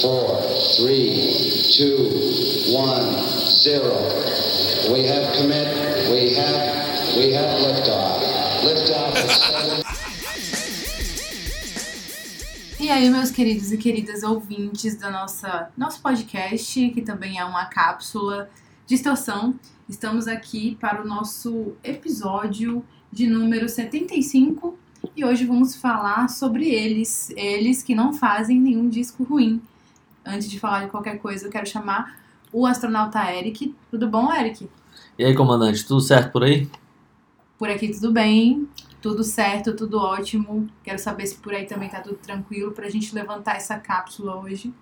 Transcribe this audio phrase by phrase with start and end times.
[0.00, 0.40] four,
[0.76, 1.30] three,
[1.76, 2.08] two,
[2.72, 3.22] one,
[3.62, 3.94] zero.
[4.90, 5.68] We have commit.
[6.10, 7.16] We have.
[7.16, 8.20] We have liftoff.
[8.64, 9.14] Liftoff.
[12.78, 17.66] E aí, meus queridos e queridas ouvintes do nossa, nosso podcast, que também é uma
[17.66, 18.48] cápsula
[18.86, 19.54] Distorção,
[19.88, 22.82] estamos aqui para o nosso episódio
[23.12, 24.76] de número 75
[25.14, 29.60] e hoje vamos falar sobre eles, eles que não fazem nenhum disco ruim.
[30.24, 32.20] Antes de falar de qualquer coisa, eu quero chamar
[32.52, 33.74] o astronauta Eric.
[33.90, 34.68] Tudo bom, Eric?
[35.18, 36.68] E aí, comandante, tudo certo por aí?
[37.58, 38.68] Por aqui tudo bem,
[39.02, 40.68] tudo certo, tudo ótimo.
[40.82, 44.72] Quero saber se por aí também tá tudo tranquilo pra gente levantar essa cápsula hoje.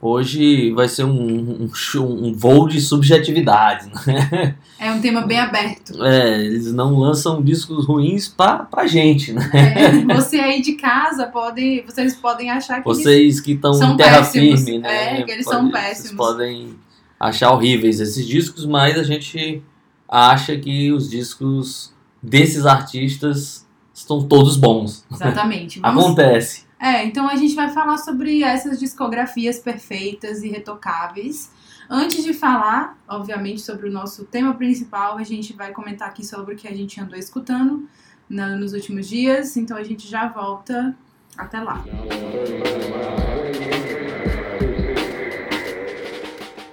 [0.00, 4.54] Hoje vai ser um, um, show- um voo de subjetividade, né?
[4.78, 6.04] É um tema bem aberto.
[6.04, 9.50] É, eles não lançam discos ruins pra, pra gente, né?
[9.52, 13.96] É, você aí de casa pode, vocês podem achar que Vocês que estão São em
[13.96, 14.60] terra péssimos.
[14.62, 15.18] firme, né?
[15.20, 16.16] É, que eles são Vocês péssimos.
[16.16, 16.76] podem
[17.18, 19.60] achar horríveis esses discos, mas a gente
[20.08, 25.04] acha que os discos desses artistas estão todos bons.
[25.12, 25.80] exatamente.
[25.82, 26.67] Acontece.
[26.80, 31.50] É, então a gente vai falar sobre essas discografias perfeitas e retocáveis.
[31.90, 36.54] Antes de falar, obviamente, sobre o nosso tema principal, a gente vai comentar aqui sobre
[36.54, 37.88] o que a gente andou escutando
[38.28, 39.56] na- nos últimos dias.
[39.56, 40.94] Então a gente já volta
[41.36, 41.82] até lá.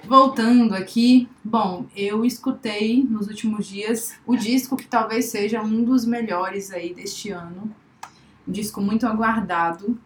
[0.04, 6.04] Voltando aqui, bom, eu escutei nos últimos dias o disco que talvez seja um dos
[6.04, 7.74] melhores aí deste ano.
[8.46, 9.98] Um disco muito aguardado.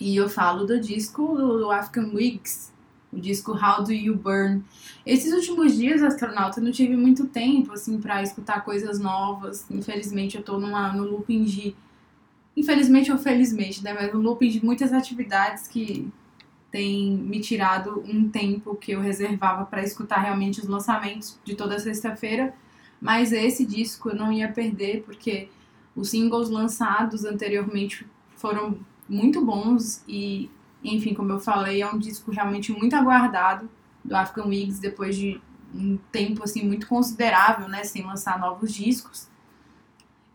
[0.00, 2.72] E eu falo do disco do African Wigs,
[3.12, 4.64] o disco How Do You Burn.
[5.04, 9.64] Esses últimos dias, astronauta, eu não tive muito tempo assim para escutar coisas novas.
[9.70, 11.76] Infelizmente, eu tô numa no looping de
[12.56, 16.10] infelizmente ou felizmente, né, mas no looping de muitas atividades que
[16.70, 21.78] tem me tirado um tempo que eu reservava para escutar realmente os lançamentos de toda
[21.78, 22.54] sexta-feira.
[23.00, 25.48] Mas esse disco eu não ia perder porque
[25.94, 30.50] os singles lançados anteriormente foram muito bons e,
[30.82, 33.68] enfim, como eu falei, é um disco realmente muito aguardado
[34.04, 35.40] do African Wigs depois de
[35.74, 39.28] um tempo assim muito considerável, né, sem lançar novos discos.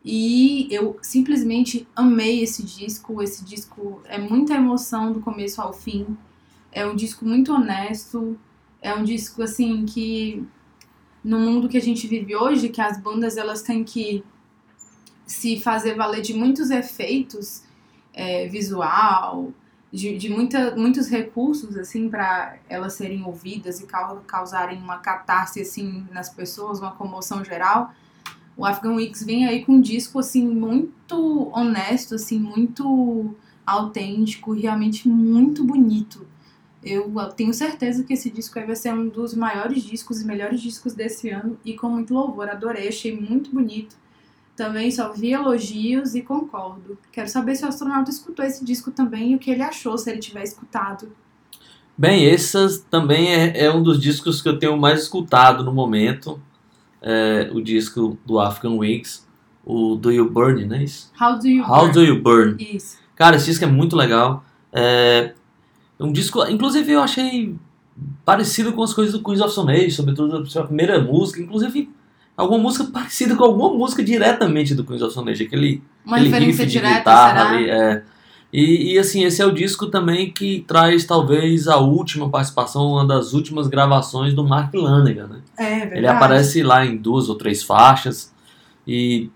[0.04, 3.22] E eu simplesmente amei esse disco.
[3.22, 6.18] Esse disco é muita emoção do começo ao fim.
[6.72, 8.40] É um disco muito honesto.
[8.82, 10.48] É um disco assim que
[11.22, 14.24] no mundo que a gente vive hoje, que as bandas elas têm que
[15.28, 17.62] se fazer valer de muitos efeitos
[18.14, 19.52] é, visual,
[19.92, 25.62] de, de muita, muitos recursos assim para elas serem ouvidas e cau- causarem uma catarse
[25.62, 27.94] assim nas pessoas, uma comoção geral.
[28.56, 33.36] O Afghan Weeks vem aí com um disco assim muito honesto, assim muito
[33.66, 36.26] autêntico, realmente muito bonito.
[36.82, 40.94] Eu tenho certeza que esse disco vai ser um dos maiores discos e melhores discos
[40.94, 42.50] desse ano e com muito louvor.
[42.50, 43.96] Adorei, achei muito bonito.
[44.58, 46.98] Também só vi elogios e concordo.
[47.12, 50.10] Quero saber se o astronauta escutou esse disco também e o que ele achou, se
[50.10, 51.12] ele tiver escutado.
[51.96, 56.42] Bem, esse também é, é um dos discos que eu tenho mais escutado no momento.
[57.00, 59.28] É, o disco do African Wigs,
[59.64, 60.84] o Do You Burn, né?
[60.84, 61.12] Isso?
[61.22, 61.94] How do you How burn?
[61.94, 62.58] Do You Burn.
[62.60, 62.98] Isso.
[63.16, 64.44] Cara, esse disco é muito legal.
[64.74, 65.34] É
[66.00, 67.56] um disco, inclusive eu achei
[68.26, 71.90] parecido com as coisas do Queens of Stone Age, sobretudo a sua primeira música, inclusive
[72.38, 76.46] alguma música parecida com alguma música diretamente do Queens of Stone Age, aquele Uma aquele
[76.46, 77.50] riff de direta, guitarra será?
[77.50, 78.04] ali, é.
[78.54, 83.06] E, e, assim, esse é o disco também que traz talvez a última participação, uma
[83.06, 85.42] das últimas gravações do Mark Lanegan, né?
[85.58, 85.98] É verdade.
[85.98, 88.34] Ele aparece lá em duas ou três faixas.
[88.88, 89.30] E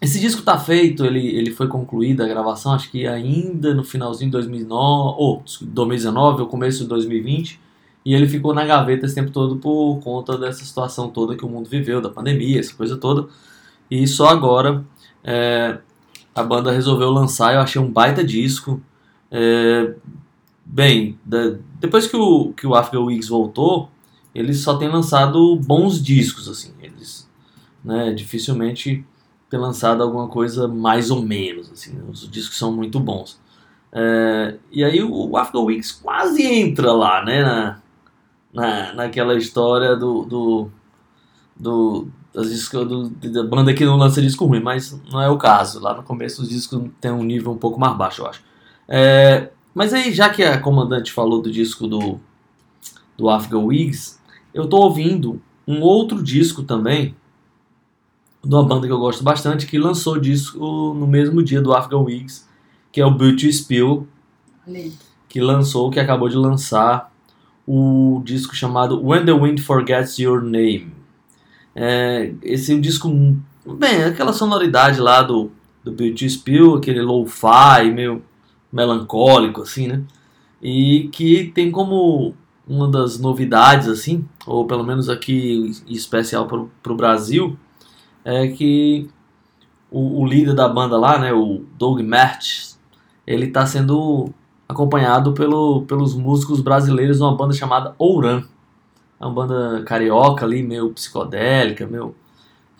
[0.00, 4.30] esse disco tá feito, ele, ele foi concluída a gravação, acho que ainda no finalzinho
[4.30, 4.74] de 2009,
[5.18, 7.60] ou 2019 ou começo de 2020.
[8.04, 11.48] E ele ficou na gaveta esse tempo todo por conta dessa situação toda que o
[11.48, 13.28] mundo viveu, da pandemia, essa coisa toda.
[13.90, 14.84] E só agora
[15.22, 15.78] é,
[16.34, 18.80] a banda resolveu lançar, eu achei um baita disco.
[19.30, 19.94] É,
[20.64, 21.18] bem,
[21.78, 23.88] depois que o, que o Africa Wigs voltou,
[24.34, 26.72] eles só têm lançado bons discos, assim.
[26.80, 27.28] Eles,
[27.84, 29.04] né, dificilmente
[29.50, 32.00] têm lançado alguma coisa mais ou menos, assim.
[32.10, 33.40] Os discos são muito bons.
[33.92, 37.81] É, e aí o Africa Wigs quase entra lá, né, na,
[38.52, 40.70] na, naquela história do, do,
[41.56, 45.38] do, das discos, do- da banda que não lança disco ruim, mas não é o
[45.38, 45.80] caso.
[45.80, 48.42] Lá no começo os discos têm um nível um pouco mais baixo, eu acho.
[48.88, 52.20] É, mas aí, já que a comandante falou do disco do,
[53.16, 54.18] do Africa Wigs,
[54.52, 57.14] eu tô ouvindo um outro disco também,
[58.44, 60.58] de uma banda que eu gosto bastante, que lançou disco
[60.94, 62.46] no mesmo dia do Africa Wigs,
[62.90, 64.06] que é o Beauty Spill,
[65.28, 67.11] que lançou, que acabou de lançar
[67.66, 70.92] o disco chamado When the Wind Forgets Your Name.
[71.74, 73.08] É, esse é um disco,
[73.78, 75.50] bem, aquela sonoridade lá do,
[75.82, 78.22] do Beauty Spill, aquele lo-fi meio
[78.72, 80.02] melancólico, assim, né?
[80.60, 82.34] E que tem como
[82.66, 87.56] uma das novidades, assim, ou pelo menos aqui especial para o Brasil,
[88.24, 89.08] é que
[89.90, 92.78] o, o, líder da banda lá, né, o Doug Mertz,
[93.26, 94.32] ele está sendo
[94.68, 98.44] acompanhado pelo, pelos músicos brasileiros de uma banda chamada Ouran.
[99.20, 102.14] É uma banda carioca ali, meio psicodélica, meio...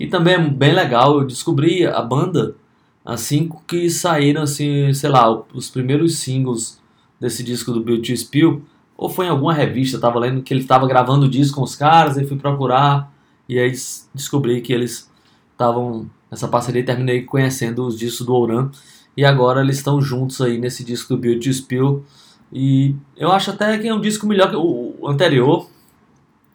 [0.00, 2.56] E também é bem legal, eu descobri a banda
[3.04, 6.80] assim que saíram, assim, sei lá, os primeiros singles
[7.20, 8.62] desse disco do Beauty Spill,
[8.96, 11.76] ou foi em alguma revista, tava lendo que ele estava gravando o disco com os
[11.76, 13.12] caras, e fui procurar,
[13.48, 13.72] e aí
[14.14, 15.10] descobri que eles
[15.52, 18.70] estavam nessa parceria e terminei conhecendo os discos do Ouran,
[19.16, 22.04] e agora eles estão juntos aí nesse disco do Beauty Spill,
[22.52, 25.68] e eu acho até que é um disco melhor que o anterior.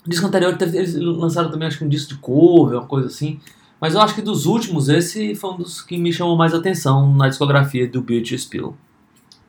[0.05, 3.39] O disco anterior eles lançaram também acho que um disco de cover, uma coisa assim.
[3.81, 7.13] Mas eu acho que dos últimos, esse foi um dos que me chamou mais atenção
[7.13, 8.75] na discografia do Beauty Spill.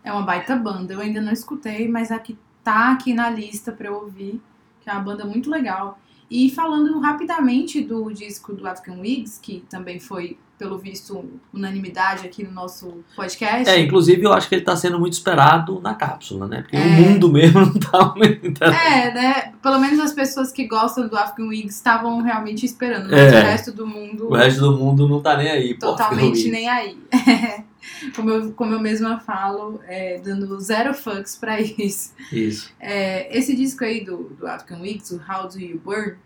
[0.03, 3.89] É uma baita banda, eu ainda não escutei, mas aqui tá aqui na lista para
[3.89, 4.41] eu ouvir,
[4.81, 5.99] que é uma banda muito legal.
[6.31, 12.45] E falando rapidamente do disco do African Wigs, que também foi, pelo visto, unanimidade aqui
[12.45, 13.69] no nosso podcast.
[13.69, 16.61] É, inclusive eu acho que ele está sendo muito esperado na cápsula, né?
[16.61, 16.81] Porque é.
[16.81, 19.53] o mundo mesmo não tá muito É, né?
[19.63, 23.41] Pelo menos as pessoas que gostam do African Wigs estavam realmente esperando, mas é.
[23.41, 24.29] o resto do mundo.
[24.29, 26.99] O resto do mundo não tá nem aí, Totalmente nem aí.
[28.15, 32.13] como, eu, como eu mesma falo, é, dando zero fucks pra isso.
[32.33, 32.73] Isso.
[32.81, 36.17] É, esse disco aí do, do African Weeks, o How Do You Burn,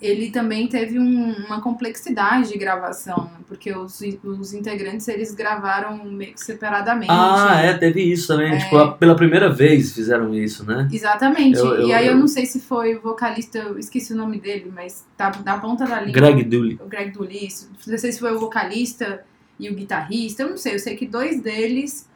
[0.00, 6.34] ele também teve um, uma complexidade de gravação, porque os, os integrantes eles gravaram meio
[6.34, 7.10] que separadamente.
[7.10, 8.54] Ah, é, teve isso também.
[8.54, 8.58] É...
[8.58, 10.88] Tipo, pela primeira vez fizeram isso, né?
[10.92, 11.58] Exatamente.
[11.58, 14.16] Eu, eu, e aí eu, eu, não sei se foi o vocalista, eu esqueci o
[14.16, 16.12] nome dele, mas tá na ponta da língua.
[16.12, 16.78] Greg Dooley.
[16.80, 17.68] O Greg Dooley, isso.
[17.84, 19.24] Não sei se foi o vocalista
[19.58, 22.08] e o guitarrista, eu não sei, eu sei que dois deles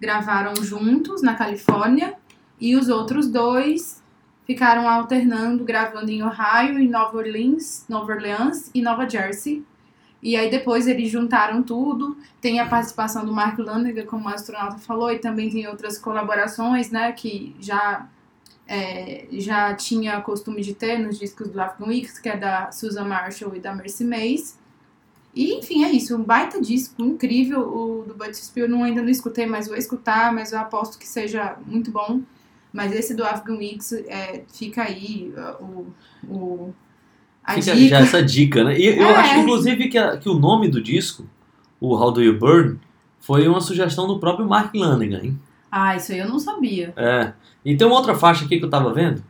[0.00, 2.14] gravaram juntos na Califórnia
[2.60, 4.02] e os outros dois
[4.46, 9.64] ficaram alternando, gravando em Ohio, em Nova Orleans, Nova Orleans e Nova Jersey.
[10.22, 12.16] E aí depois eles juntaram tudo.
[12.40, 16.90] Tem a participação do Mark Lanigan, como o astronauta falou, e também tem outras colaborações,
[16.90, 18.08] né, que já
[18.66, 23.04] é, já tinha costume de ter nos discos do African Weeks, que é da Susan
[23.04, 24.58] Marshall e da Mercy Mays.
[25.34, 26.16] E, enfim, é isso.
[26.16, 27.60] Um baita disco, incrível.
[27.60, 31.06] O do Bud Spill eu ainda não escutei, mas vou escutar, mas eu aposto que
[31.06, 32.20] seja muito bom.
[32.72, 35.86] Mas esse do Afghan Weeks é, fica aí o,
[36.28, 36.74] o,
[37.44, 37.88] a fica dica.
[37.88, 38.78] já essa dica, né?
[38.78, 39.02] E é.
[39.02, 41.24] eu acho, inclusive, que, a, que o nome do disco,
[41.80, 42.78] o How Do You Burn,
[43.20, 45.38] foi uma sugestão do próprio Mark Lanigan, hein?
[45.70, 46.92] Ah, isso aí eu não sabia.
[46.96, 47.32] É.
[47.64, 49.22] E tem uma outra faixa aqui que eu tava vendo,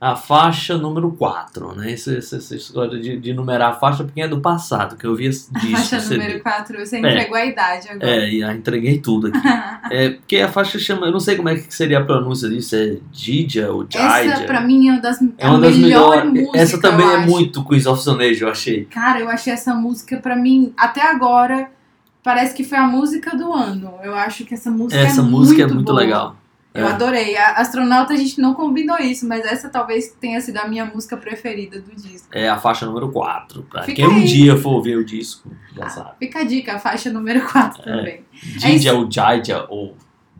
[0.00, 1.92] a faixa número 4, né?
[1.92, 5.16] Essa, essa, essa história de, de numerar a faixa porque é do passado, que eu
[5.16, 5.50] vi disso.
[5.58, 6.18] A faixa CD.
[6.18, 7.42] número 4, você entregou é.
[7.42, 8.06] a idade agora.
[8.08, 9.40] É, já entreguei tudo aqui.
[9.90, 12.76] é, porque a faixa chama, eu não sei como é que seria a pronúncia disso,
[12.76, 14.34] é Didia ou Jaija.
[14.34, 16.60] Essa pra mim é uma das, é uma das melhores músicas.
[16.60, 17.30] Essa também é acho.
[17.30, 18.84] muito Queens of Stone Age, eu achei.
[18.84, 21.70] Cara, eu achei essa música pra mim, até agora,
[22.22, 23.94] parece que foi a música do ano.
[24.04, 26.00] Eu acho que essa música essa é música muito é muito boa.
[26.00, 26.36] legal.
[26.78, 26.92] Eu é.
[26.92, 27.36] adorei.
[27.36, 31.16] A Astronauta a gente não combinou isso, mas essa talvez tenha sido a minha música
[31.16, 32.28] preferida do disco.
[32.30, 33.62] É a faixa número 4.
[33.64, 34.10] Pra fica quem aí.
[34.10, 36.10] um dia for ouvir o disco, já ah, sabe.
[36.20, 37.96] Fica a dica, a faixa número 4 é.
[37.96, 38.24] também.
[38.32, 39.96] Dija é ou Jaija ou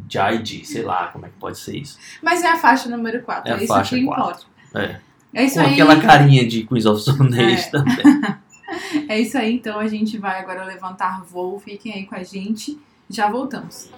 [0.09, 1.99] Jaiji, sei lá como é que pode ser isso.
[2.23, 4.47] Mas é a faixa número 4, é, é isso que importa.
[4.75, 5.01] É.
[5.35, 5.73] É isso Com aí.
[5.73, 7.71] aquela carinha de Queens of Age é.
[7.71, 8.39] também.
[9.09, 11.59] é isso aí, então a gente vai agora levantar voo.
[11.59, 12.79] Fiquem aí com a gente.
[13.11, 13.89] Já voltamos.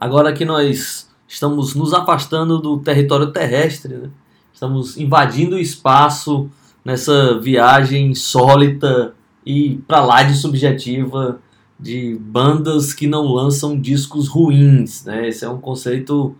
[0.00, 4.10] Agora que nós estamos nos afastando do território terrestre, né?
[4.52, 6.48] estamos invadindo o espaço
[6.84, 11.40] nessa viagem insólita e para lá de subjetiva
[11.78, 15.28] de bandas que não lançam discos ruins, né?
[15.28, 16.36] Esse é um conceito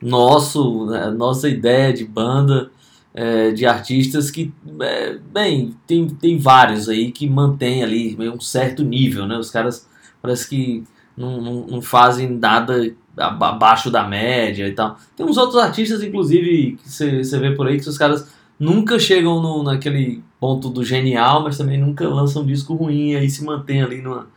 [0.00, 2.70] nosso, né, nossa ideia de banda,
[3.14, 8.84] é, de artistas que, é, bem, tem, tem vários aí que mantém ali um certo
[8.84, 9.36] nível, né?
[9.36, 9.88] Os caras
[10.22, 10.84] parece que
[11.16, 14.96] não, não, não fazem nada abaixo da média e tal.
[15.16, 18.28] Tem uns outros artistas, inclusive, que você vê por aí que os caras
[18.58, 23.16] nunca chegam no, naquele ponto do genial, mas também nunca lançam um disco ruim e
[23.16, 24.28] aí se mantém ali numa,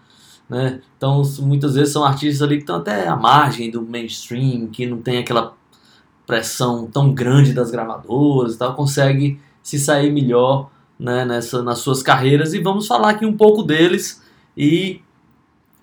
[0.51, 0.81] né?
[0.98, 4.98] Então, muitas vezes são artistas ali que estão até à margem do mainstream, que não
[4.98, 5.53] tem aquela
[6.27, 12.03] pressão tão grande das gravadoras e tal, consegue se sair melhor né, nessa, nas suas
[12.03, 14.22] carreiras e vamos falar aqui um pouco deles
[14.58, 15.01] e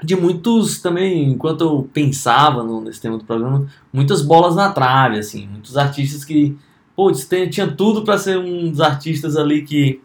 [0.05, 5.19] de muitos também, enquanto eu pensava no, nesse tema do programa, muitas bolas na trave,
[5.19, 6.55] assim, muitos artistas que,
[6.95, 10.01] putz, tem, tinha tudo para ser um dos artistas ali que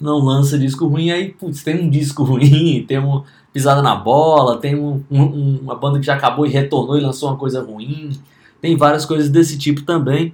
[0.00, 4.58] não lança disco ruim, aí, putz, tem um disco ruim, tem uma pisada na bola,
[4.58, 8.20] tem um, um, uma banda que já acabou e retornou e lançou uma coisa ruim,
[8.60, 10.32] tem várias coisas desse tipo também,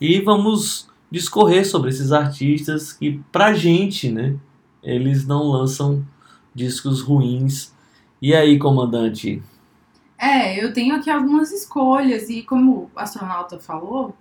[0.00, 4.36] e vamos discorrer sobre esses artistas que, pra gente, né,
[4.84, 6.06] eles não lançam
[6.54, 7.74] discos ruins.
[8.22, 9.42] E aí, comandante?
[10.16, 14.14] É, eu tenho aqui algumas escolhas e como o astronauta falou,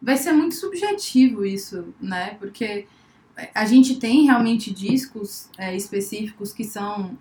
[0.00, 2.36] vai ser muito subjetivo isso, né?
[2.38, 2.86] Porque
[3.54, 7.16] a gente tem realmente discos é, específicos que são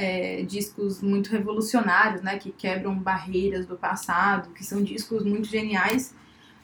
[0.00, 2.38] é, discos muito revolucionários, né?
[2.38, 6.14] Que quebram barreiras do passado, que são discos muito geniais.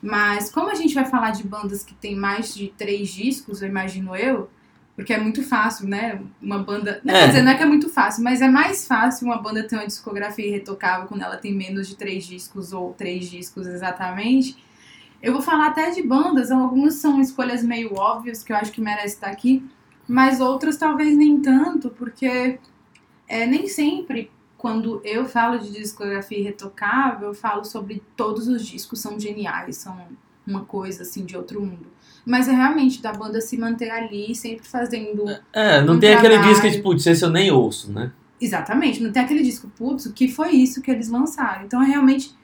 [0.01, 3.69] Mas como a gente vai falar de bandas que tem mais de três discos, eu
[3.69, 4.49] imagino eu,
[4.95, 6.19] porque é muito fácil, né?
[6.41, 6.99] Uma banda.
[7.03, 7.19] Não, É.
[7.21, 9.75] Quer dizer, não é que é muito fácil, mas é mais fácil uma banda ter
[9.75, 14.57] uma discografia irretocável quando ela tem menos de três discos ou três discos exatamente.
[15.21, 18.81] Eu vou falar até de bandas, algumas são escolhas meio óbvias que eu acho que
[18.81, 19.63] merece estar aqui,
[20.07, 22.59] mas outras talvez nem tanto, porque
[23.27, 28.99] é, nem sempre quando eu falo de discografia irretocável, eu falo sobre todos os discos
[28.99, 29.95] são geniais, são
[30.45, 31.87] uma coisa assim de outro mundo.
[32.25, 36.33] Mas é realmente da banda se manter ali, sempre fazendo É, não Um tem aquele
[36.33, 36.53] trabalho.
[36.53, 38.11] disco que, putz, esse eu nem ouço, né?
[38.39, 41.65] Exatamente, não tem aquele disco, putz, o que foi isso que eles lançaram?
[41.65, 42.35] Então é realmente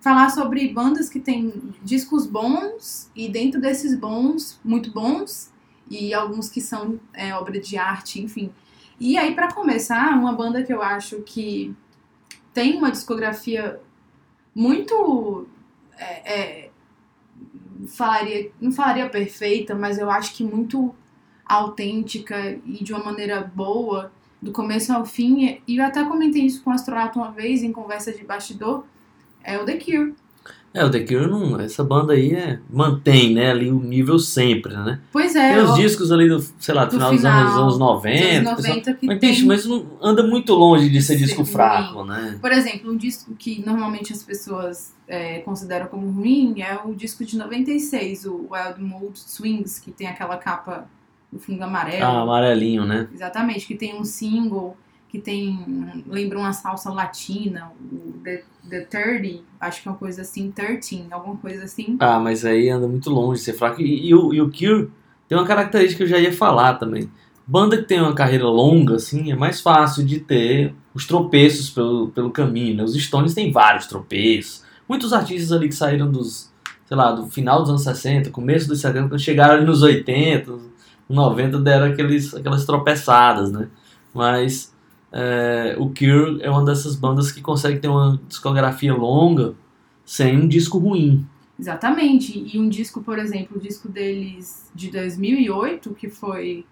[0.00, 5.50] falar sobre bandas que têm discos bons e dentro desses bons, muito bons,
[5.90, 8.50] e alguns que são é, obra de arte, enfim.
[9.00, 11.74] E aí, pra começar, uma banda que eu acho que
[12.52, 13.80] tem uma discografia
[14.54, 15.48] muito.
[15.96, 16.70] é, é,
[17.88, 20.94] falaria, não falaria perfeita, mas eu acho que muito
[21.46, 26.62] autêntica e de uma maneira boa do começo ao fim, e eu até comentei isso
[26.62, 28.84] com o astronauta uma vez em conversa de bastidor,
[29.42, 30.14] é o The Cure.
[30.72, 31.58] É, o The Cure não.
[31.58, 35.00] Essa banda aí é, mantém, né, ali o nível sempre, né?
[35.12, 37.64] Pois é, Tem os ó, discos ali do, sei lá, do final dos anos, anos
[37.72, 38.24] dos 90.
[38.24, 41.42] anos pessoal- 90 que Mas, tem, bicho, mas não anda muito longe de ser disco
[41.42, 41.50] ruim.
[41.52, 42.38] fraco, né?
[42.40, 47.24] por exemplo, um disco que normalmente as pessoas é, consideram como ruim é o disco
[47.24, 50.86] de 96, o Wild Mood Swings, que tem aquela capa
[51.32, 52.04] do fundo amarelo.
[52.04, 53.08] Ah, amarelinho, né?
[53.12, 54.76] Exatamente, que tem um single
[55.10, 56.04] que tem.
[56.06, 61.06] lembra uma salsa latina, o The, The 30, acho que é uma coisa assim, 13,
[61.10, 61.96] alguma coisa assim.
[61.98, 63.80] Ah, mas aí anda muito longe de ser fraco.
[63.80, 64.90] E, e o, e o Cure
[65.28, 67.10] tem uma característica que eu já ia falar também.
[67.44, 72.08] Banda que tem uma carreira longa, assim, é mais fácil de ter os tropeços pelo,
[72.10, 72.84] pelo caminho, né?
[72.84, 74.62] Os Stones têm vários tropeços.
[74.88, 76.52] Muitos artistas ali que saíram dos,
[76.86, 80.52] sei lá, do final dos anos 60, começo dos 70, quando chegaram ali nos 80,
[80.52, 80.70] nos
[81.08, 83.68] 90, deram aqueles, aquelas tropeçadas, né?
[84.14, 84.69] Mas
[85.12, 89.54] é, o Cure é uma dessas bandas que consegue ter uma discografia longa
[90.04, 91.26] sem um disco ruim.
[91.58, 92.32] Exatamente.
[92.54, 96.64] E um disco, por exemplo, o disco deles de 2008, que foi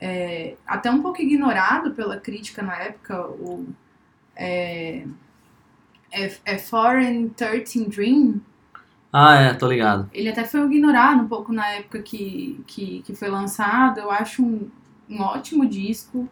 [0.00, 3.66] é, até um pouco ignorado pela crítica na época, o
[4.36, 5.06] é,
[6.12, 8.40] é, é Foreign 13 Dream,
[9.12, 10.10] Ah, é, tô ligado.
[10.12, 13.98] ele até foi ignorado um pouco na época que, que, que foi lançado.
[14.00, 14.70] Eu acho um,
[15.08, 16.28] um ótimo disco.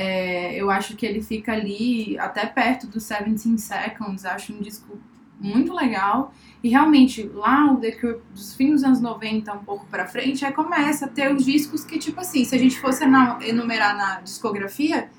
[0.00, 4.24] É, eu acho que ele fica ali até perto dos 17 Seconds.
[4.24, 4.96] Acho um disco
[5.40, 6.32] muito legal.
[6.62, 10.44] E realmente, lá o The Cure, dos fins dos anos 90, um pouco pra frente,
[10.44, 13.02] aí começa a ter os discos que, tipo assim, se a gente fosse
[13.42, 15.10] enumerar na discografia,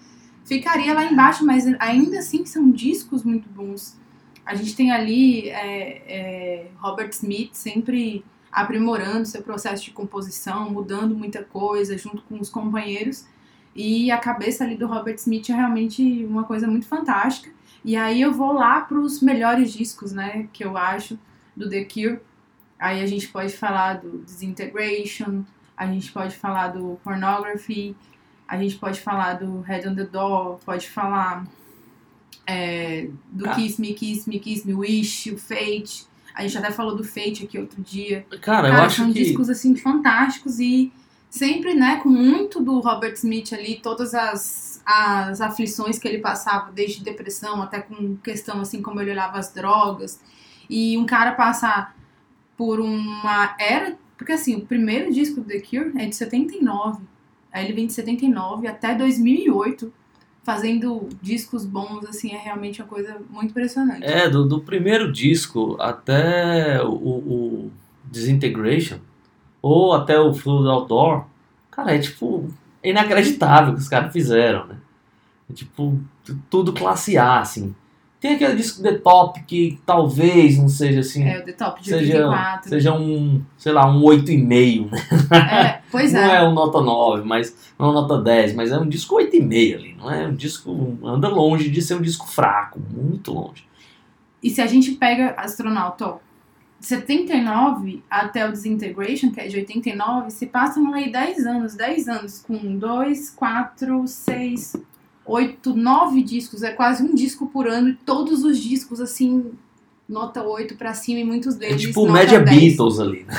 [0.45, 3.99] ficaria lá embaixo, mas ainda assim são discos muito bons.
[4.45, 11.13] A gente tem ali é, é, Robert Smith sempre aprimorando seu processo de composição, mudando
[11.15, 13.25] muita coisa junto com os companheiros.
[13.81, 17.49] E a cabeça ali do Robert Smith é realmente uma coisa muito fantástica.
[17.85, 21.17] E aí eu vou lá para os melhores discos, né, que eu acho
[21.55, 22.19] do The Cure.
[22.77, 25.43] Aí a gente pode falar do Disintegration,
[25.77, 27.95] a gente pode falar do Pornography,
[28.45, 31.45] a gente pode falar do Head on the Door, pode falar
[32.45, 33.55] é, do Ah.
[33.55, 36.05] Kiss Me, Kiss Me, Kiss Me, Wish, o Fate.
[36.35, 38.25] A gente até falou do Fate aqui outro dia.
[38.41, 39.23] Cara, eu Cara, acho são que.
[39.23, 40.91] discos assim fantásticos e
[41.29, 46.71] sempre, né, com muito do Robert Smith ali, todas as, as aflições que ele passava,
[46.71, 50.19] desde depressão até com questão assim como ele olhava as drogas.
[50.69, 51.95] E um cara passar
[52.57, 57.01] por uma era, porque assim, o primeiro disco do The Cure é de 79.
[57.51, 59.93] Aí ele vem de 79 até 2008
[60.43, 64.03] fazendo discos bons, assim, é realmente uma coisa muito impressionante.
[64.03, 67.71] É, do, do primeiro disco até o, o
[68.05, 68.99] Disintegration,
[69.61, 71.25] ou até o Fluid Outdoor,
[71.79, 72.49] Cara, é tipo.
[72.83, 74.75] É inacreditável o que os caras fizeram, né?
[75.49, 75.99] É tipo,
[76.49, 77.73] tudo classe A, assim.
[78.19, 81.23] Tem aquele disco The Top que talvez não seja assim.
[81.23, 82.69] É o The Top de seja, 84.
[82.69, 84.99] seja um, sei lá, um 8,5, né?
[85.31, 86.35] É, pois não é.
[86.37, 89.75] é um nota 9, mas não é um nota 10, mas é um disco 8,5
[89.75, 93.65] ali, não é um disco anda longe de ser um disco fraco, muito longe.
[94.43, 96.15] E se a gente pega astronauta,
[96.79, 102.43] 79 até o Disintegration, que é de 89, se passam aí 10 anos, 10 anos
[102.45, 104.75] com 2, 4, 6,
[105.25, 109.51] 8, 9 discos, é quase um disco por ano, e todos os discos assim,
[110.07, 112.59] nota 8 pra cima, e muitos É deles tipo o nota Média 10.
[112.59, 113.33] Beatles ali, né?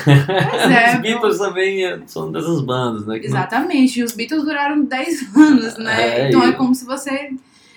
[0.51, 3.19] Pois é, Os Beatles também é- são dessas bandas, né?
[3.19, 6.03] que não- Exatamente, e os Beatles duraram 10 anos, né?
[6.25, 7.33] É, então é como se você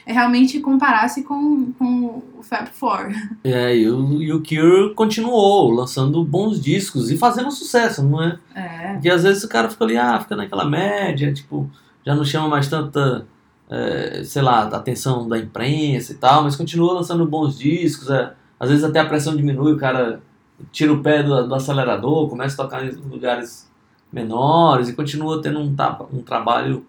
[0.05, 3.12] realmente comparasse com, com o Fab Four.
[3.43, 8.39] É, e o, e o Cure continuou lançando bons discos e fazendo sucesso, não é?
[8.53, 11.69] É, Porque às vezes o cara fica ali, ah, fica naquela média, tipo,
[12.05, 13.25] já não chama mais tanta,
[13.69, 18.69] é, sei lá, atenção da imprensa e tal, mas continua lançando bons discos, é, às
[18.69, 20.22] vezes até a pressão diminui, o cara
[20.72, 23.72] tira o pé do, do acelerador, começa a tocar em lugares
[24.12, 25.75] menores e continua tendo um,
[26.13, 26.86] um trabalho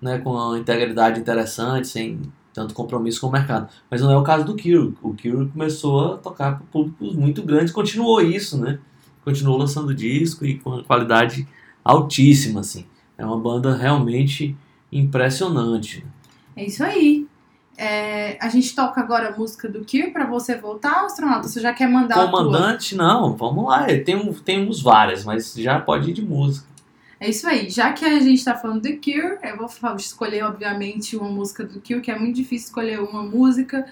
[0.00, 2.20] né, com uma integridade interessante, sem
[2.52, 3.68] tanto compromisso com o mercado.
[3.90, 4.94] Mas não é o caso do Cure.
[5.02, 8.78] O Cure começou a tocar para públicos muito grandes, continuou isso, né?
[9.24, 11.46] Continuou lançando disco e com uma qualidade
[11.84, 12.86] altíssima, assim.
[13.16, 14.56] É uma banda realmente
[14.90, 16.04] impressionante.
[16.56, 17.26] é isso aí.
[17.76, 21.48] É, a gente toca agora a música do Cure pra você voltar, astronauta.
[21.48, 22.26] Você já quer mandar?
[22.26, 23.86] Comandante, não, vamos lá.
[23.86, 26.66] Tem, temos várias, mas já pode ir de música.
[27.20, 27.68] É isso aí.
[27.68, 31.78] Já que a gente tá falando do Cure, eu vou escolher, obviamente, uma música do
[31.78, 33.86] Cure, que é muito difícil escolher uma música.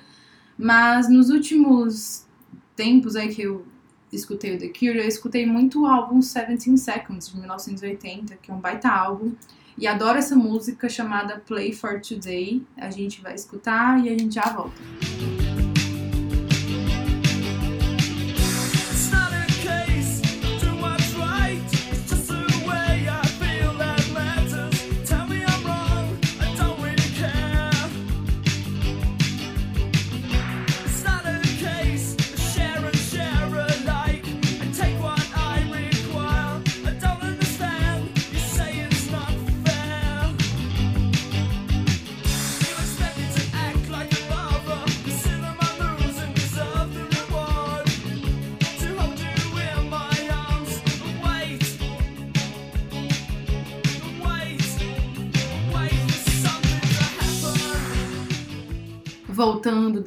[0.57, 2.27] Mas nos últimos
[2.75, 3.67] tempos aí que eu
[4.11, 8.55] escutei o The Cure, eu escutei muito o álbum 17 Seconds, de 1980, que é
[8.55, 9.33] um baita álbum.
[9.77, 12.63] E adoro essa música chamada Play for Today.
[12.79, 14.81] A gente vai escutar e a gente já volta.
[15.03, 15.38] It's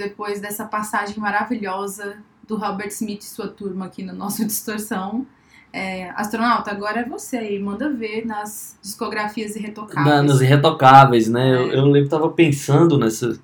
[0.02, 5.26] depois dessa passagem maravilhosa do Robert Smith e sua turma aqui no nosso Distorção.
[5.74, 7.60] É, astronauta, agora é você aí.
[7.60, 10.06] Manda ver nas discografias irretocáveis.
[10.16, 11.56] Na, nos irretocáveis, né?
[11.56, 11.76] Eu, É.
[11.78, 13.40] eu lembro que tava pensando nessa,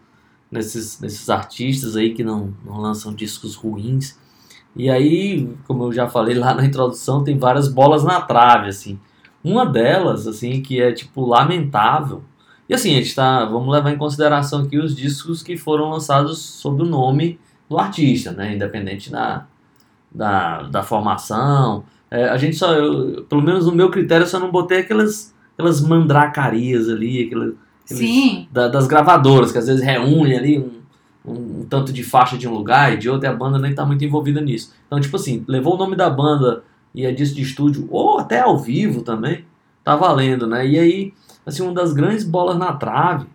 [0.52, 4.18] nesses, nesses artistas aí que não, não lançam discos ruins.
[4.76, 9.00] E aí, como eu já falei lá na introdução, tem várias bolas na trave, assim.
[9.44, 12.24] Uma delas, assim, que é, tipo, lamentável.
[12.70, 16.38] E assim, a gente tá, vamos levar em consideração aqui os discos que foram lançados
[16.40, 18.56] sob o nome do artista, né?
[18.56, 19.46] Independente da,
[20.12, 21.84] da, da formação.
[22.10, 25.34] É, a gente só, eu- pelo menos no meu critério, eu só não botei aquelas,
[25.54, 27.54] aquelas mandracarias ali, aquelas,
[27.86, 28.00] aqueles-
[28.52, 30.72] da- das gravadoras, que às vezes reúnem ali um,
[31.26, 33.74] um, um tanto de faixa de um lugar e de outro, e a banda nem
[33.76, 34.74] tá muito envolvida nisso.
[34.88, 36.64] Então, tipo assim, levou o nome da banda
[36.96, 39.46] e é disco de estúdio, ou até ao vivo também,
[39.84, 40.66] tá valendo, né?
[40.68, 41.14] E aí,
[41.48, 43.26] assim, uma das grandes bolas na trave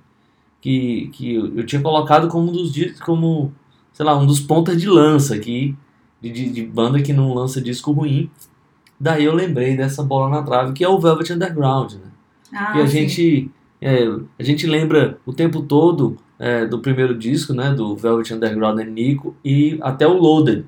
[0.60, 3.52] que, que eu, tinha colocado como um dos discos, como,
[3.92, 5.74] sei lá, um dos pontas de lança aqui,
[6.20, 8.30] de, de, de banda que não lança disco ruim.
[9.00, 12.10] Daí eu lembrei dessa bola na trave, que é o Velvet Underground, né?
[12.54, 12.98] ah, E a sim.
[12.98, 14.04] gente, é,
[14.38, 18.84] a gente lembra o tempo todo é, do primeiro disco, né, do Velvet Underground e
[18.84, 20.66] Nico, e até o Loaded.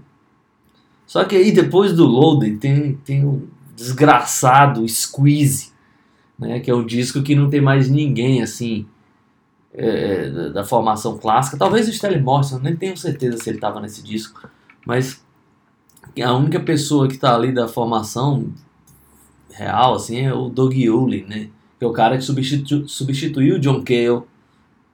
[1.06, 5.73] Só que aí depois do Loaded tem, tem um desgraçado Squeeze,
[6.38, 8.86] né, que é um disco que não tem mais ninguém assim
[9.72, 11.56] é, da, da formação clássica.
[11.56, 14.48] Talvez o Stelly Morrison, nem tenho certeza se ele estava nesse disco,
[14.86, 15.24] mas
[16.22, 18.52] a única pessoa que está ali da formação
[19.50, 21.50] real assim é o Doug Yuli, né?
[21.78, 24.22] que é o cara que substitu substituiu o John Cale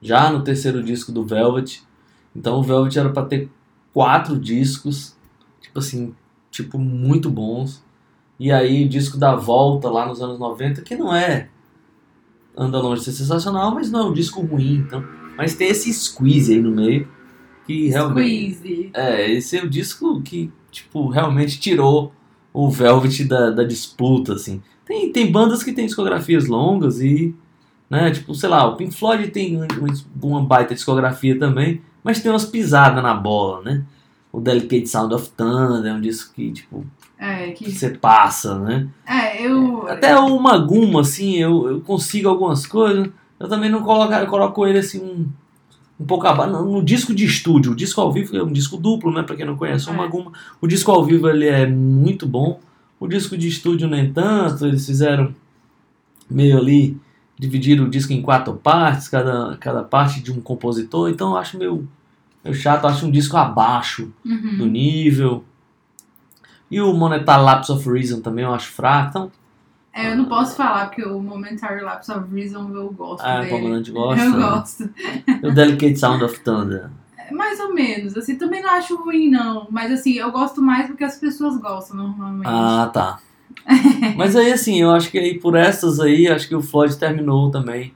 [0.01, 1.83] já no terceiro disco do Velvet.
[2.35, 3.49] Então o Velvet era para ter
[3.93, 5.15] quatro discos,
[5.61, 6.15] tipo assim,
[6.49, 7.83] tipo muito bons.
[8.43, 11.47] E aí o disco da volta lá nos anos 90, que não é
[12.57, 15.03] anda longe de ser sensacional, mas não é um disco ruim, então.
[15.37, 17.07] Mas tem esse squeeze aí no meio
[17.67, 18.89] que realmente Squeeze.
[18.93, 22.11] é, esse é o disco que, tipo, realmente tirou
[22.51, 24.61] o Velvet da, da disputa, assim.
[24.85, 27.35] Tem, tem bandas que tem discografias longas e,
[27.89, 29.67] né, tipo, sei lá, o Pink Floyd tem um-
[30.21, 33.85] uma baita discografia também, mas tem umas pisadas na bola, né?
[34.31, 36.83] O Delicate Sound of Thunder é um disco que, tipo,
[37.23, 37.71] É, que que.
[37.71, 38.87] você passa, né?
[39.05, 39.87] É, eu.
[39.87, 43.09] Até o Maguma, assim, eu, eu consigo algumas coisas.
[43.39, 45.27] Eu também não coloco, eu coloco ele assim um,
[45.99, 46.51] um pouco abaixo.
[46.51, 49.21] No, disco de estúdio, o disco ao vivo é um disco duplo, né?
[49.21, 49.95] Pra quem não conhece o É.
[49.95, 50.31] Maguma.
[50.59, 52.59] O disco ao vivo ele é muito bom.
[52.99, 54.65] O disco de estúdio nem tanto.
[54.65, 55.33] Eles fizeram
[56.27, 56.97] meio ali,
[57.37, 61.09] dividiram o disco em quatro partes, cada, cada parte de um compositor.
[61.09, 61.87] Então eu acho meio,
[62.43, 64.57] meio chato, eu acho um disco abaixo Uhum.
[64.57, 65.43] do nível.
[66.71, 69.09] E o Monetar Lapse of Reason também eu acho fraco.
[69.09, 69.31] Então,
[69.93, 73.49] É, eu não posso falar, porque o Momentary Lapse of Reason eu gosto Ah, dele.
[73.51, 74.23] Palmerante gosta.
[74.23, 74.89] Eu gosto.
[75.43, 76.89] o Delicate Sound of Thunder.
[77.17, 79.67] É, Mais ou menos, assim, também não acho ruim, não.
[79.69, 82.47] Mas assim, eu gosto mais porque as pessoas gostam normalmente.
[82.47, 83.19] Ah, tá.
[84.15, 87.51] Mas aí, assim, eu acho que aí por essas aí, acho que o Floyd terminou
[87.51, 87.93] também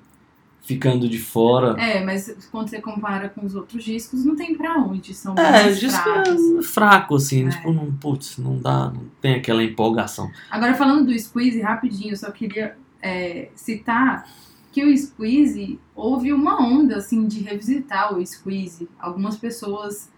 [0.65, 1.79] ficando de fora.
[1.79, 5.13] É, mas quando você compara com os outros discos, não tem pra onde.
[5.13, 6.41] São É, disco fracos.
[6.57, 7.49] é fraco, assim, É.
[7.49, 10.29] tipo, não, putz, não dá, não tem aquela empolgação.
[10.49, 14.27] Agora, falando do Squeeze, rapidinho, eu só queria é, citar
[14.71, 18.89] que o Squeeze, houve uma onda, assim, de revisitar o Squeeze.
[18.99, 20.11] Algumas pessoas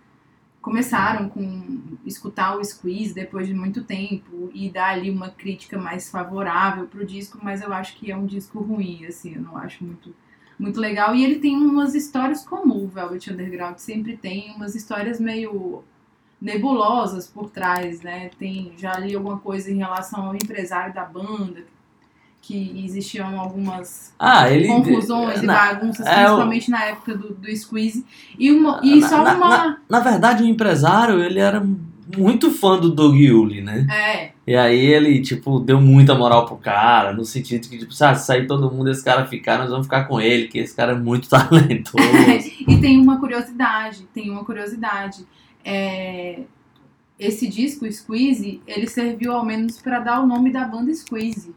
[0.62, 6.10] começaram com escutar o Squeeze depois de muito tempo e dar ali uma crítica mais
[6.10, 9.84] favorável pro disco, mas eu acho que é um disco ruim, assim, eu não acho
[9.84, 10.14] muito
[10.60, 11.14] muito legal.
[11.16, 15.84] E ele tem umas histórias como o Velvet Underground sempre tem, umas histórias meio
[16.42, 18.30] nebulosas por trás, né?
[18.38, 21.62] Tem já li alguma coisa em relação ao empresário da banda,
[22.42, 24.68] que existiam algumas Ah, ele.
[24.68, 28.06] confusões e na, bagunças, é, principalmente na época do, do Squeeze.
[28.38, 29.78] E, uma, e Na- só na- uma.
[29.90, 31.66] na verdade, o empresário, ele era
[32.16, 33.86] muito fã do Doug Yuli, né?
[33.92, 38.20] É, E aí ele, tipo, deu muita moral pro cara, no sentido que, tipo, sabe,
[38.20, 40.96] sair todo mundo, esse cara ficar, nós vamos ficar com ele, que esse cara é
[40.96, 41.98] muito talentoso.
[42.68, 45.26] e tem uma curiosidade, tem uma curiosidade.
[45.66, 46.42] É,
[47.20, 51.54] esse disco, Squeeze, ele serviu ao menos para dar o nome da banda Squeeze.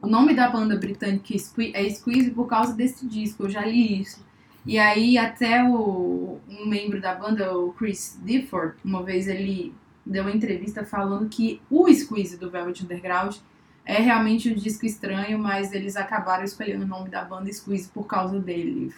[0.00, 1.34] O nome da banda britânica
[1.74, 4.24] é Squeeze por causa desse disco, eu já li isso.
[4.66, 9.72] E aí até o, um membro da banda, o Chris Difford, uma vez ele
[10.04, 13.36] deu uma entrevista falando que o Squeeze do Velvet Underground
[13.84, 18.04] é realmente um disco estranho, mas eles acabaram escolhendo o nome da banda Squeeze por
[18.04, 18.92] causa dele.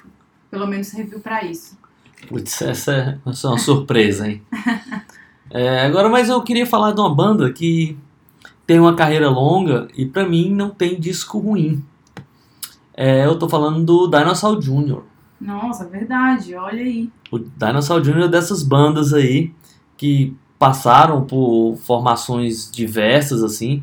[0.51, 1.79] Pelo menos serviu pra isso.
[2.27, 4.43] Putz, essa é, é uma surpresa, hein?
[5.51, 7.97] É, agora, mas eu queria falar de uma banda que
[8.67, 11.83] tem uma carreira longa e pra mim não tem disco ruim.
[12.95, 15.08] É, eu tô falando do Dinosaur Jr.
[15.40, 17.11] Nossa, verdade, olha aí.
[17.31, 18.24] O Dinosaur Jr.
[18.24, 19.53] é dessas bandas aí
[19.96, 23.83] que passaram por formações diversas, assim.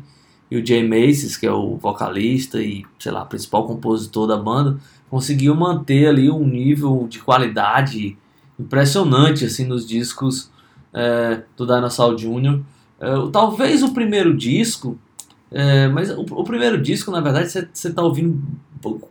[0.50, 4.78] E o Jay Macy's, que é o vocalista e, sei lá, principal compositor da banda,
[5.10, 8.16] conseguiu manter ali um nível de qualidade
[8.58, 10.50] impressionante, assim, nos discos
[10.92, 12.60] é, do Dinosaur Jr.
[13.00, 14.98] É, o- talvez o primeiro disco,
[15.50, 18.40] é, mas o, o primeiro disco, na verdade, você tá ouvindo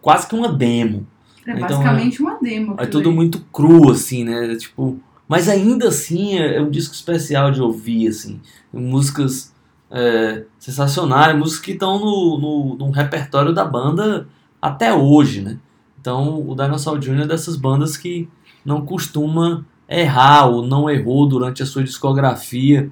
[0.01, 1.05] quase que uma demo.
[1.45, 2.75] É Então, basicamente uma demo.
[2.77, 3.15] É tudo aí.
[3.15, 4.55] muito cru, assim, né?
[4.55, 8.39] Tipo, mas ainda assim é, é um disco especial de ouvir, assim.
[8.73, 9.53] Músicas
[9.91, 14.27] é, sensacionais, músicas que estão no, no, no repertório da banda
[14.62, 15.58] até hoje, né?
[15.99, 17.21] Então o Dinosaur Jr.
[17.21, 18.27] é dessas bandas que
[18.63, 22.91] não costuma errar ou não errou durante a sua discografia.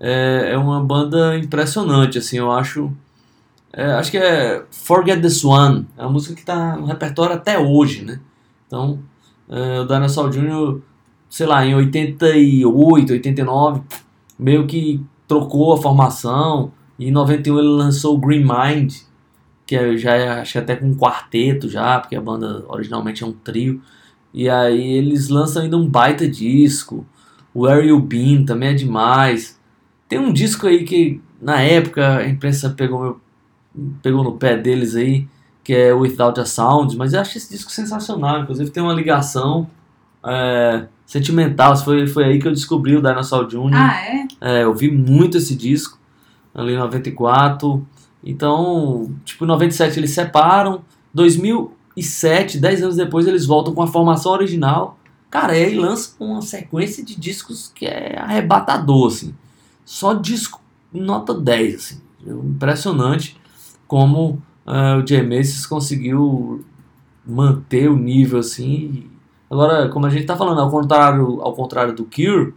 [0.00, 2.92] É, é uma banda impressionante, assim, eu acho.
[3.78, 7.56] É, acho que é Forget This One, é uma música que está no repertório até
[7.56, 8.18] hoje, né?
[8.66, 8.98] Então,
[9.48, 10.80] é, o Dinosaur Jr.,
[11.30, 13.82] sei lá, em 88, 89,
[14.36, 16.72] meio que trocou a formação.
[16.98, 18.96] E em 91 ele lançou o Green Mind,
[19.64, 23.22] que é, já é, acho que até com um quarteto já, porque a banda originalmente
[23.22, 23.80] é um trio.
[24.34, 27.06] E aí eles lançam ainda um baita disco.
[27.54, 29.56] O Where You Been também é demais.
[30.08, 33.20] Tem um disco aí que na época a imprensa pegou, meu,
[34.02, 35.26] pegou no pé deles aí,
[35.62, 38.40] que é Without a Sound, mas eu acho esse disco sensacional.
[38.40, 39.68] Inclusive tem uma ligação
[40.24, 41.76] é, sentimental.
[41.76, 43.74] Foi, foi aí que eu descobri o Dinosaur Jr.
[43.74, 44.28] Ah, é?
[44.40, 45.98] É, eu vi muito esse disco,
[46.54, 47.86] ali em 94.
[48.24, 50.82] Então, tipo, em 97 eles separam.
[51.14, 54.98] 2007, 10 anos depois, eles voltam com a formação original.
[55.30, 59.34] Cara, e aí lançam uma sequência de discos que é arrebatador, assim.
[59.84, 62.00] Só disco nota 10, assim.
[62.26, 63.37] Impressionante
[63.88, 66.64] como eh, o Jay Macy's conseguiu
[67.26, 69.06] manter o nível, assim.
[69.50, 72.54] Agora, como a gente tá falando, ao contrário, ao contrário do Cure,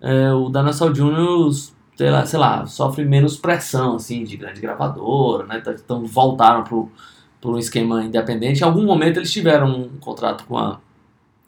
[0.00, 1.72] é, o Dinosaur Jr.
[1.96, 5.60] sei lá, sei lá, sofre menos pressão, assim, de grande gravadora, né?
[5.60, 6.90] tá- Então voltaram pro
[7.44, 8.60] um esquema independente.
[8.62, 10.78] Em algum momento eles tiveram um contrato com a,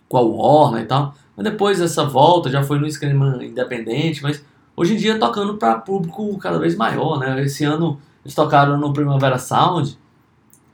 [0.09, 4.45] com a Warner e tal, mas depois dessa volta já foi no esquema independente, mas
[4.77, 7.43] hoje em dia tocando para público cada vez maior, né?
[7.43, 9.99] Esse ano eles tocaram no Primavera Sound,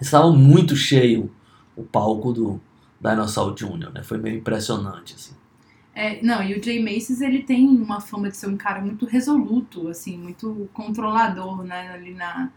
[0.01, 1.31] estava muito cheio
[1.77, 2.61] o palco do
[3.01, 4.03] Dinosaur Jr., né?
[4.03, 5.35] Foi meio impressionante, assim.
[5.95, 9.05] É, não, e o Jay Macy's, ele tem uma fama de ser um cara muito
[9.05, 12.51] resoluto, assim, muito controlador, né, ali na,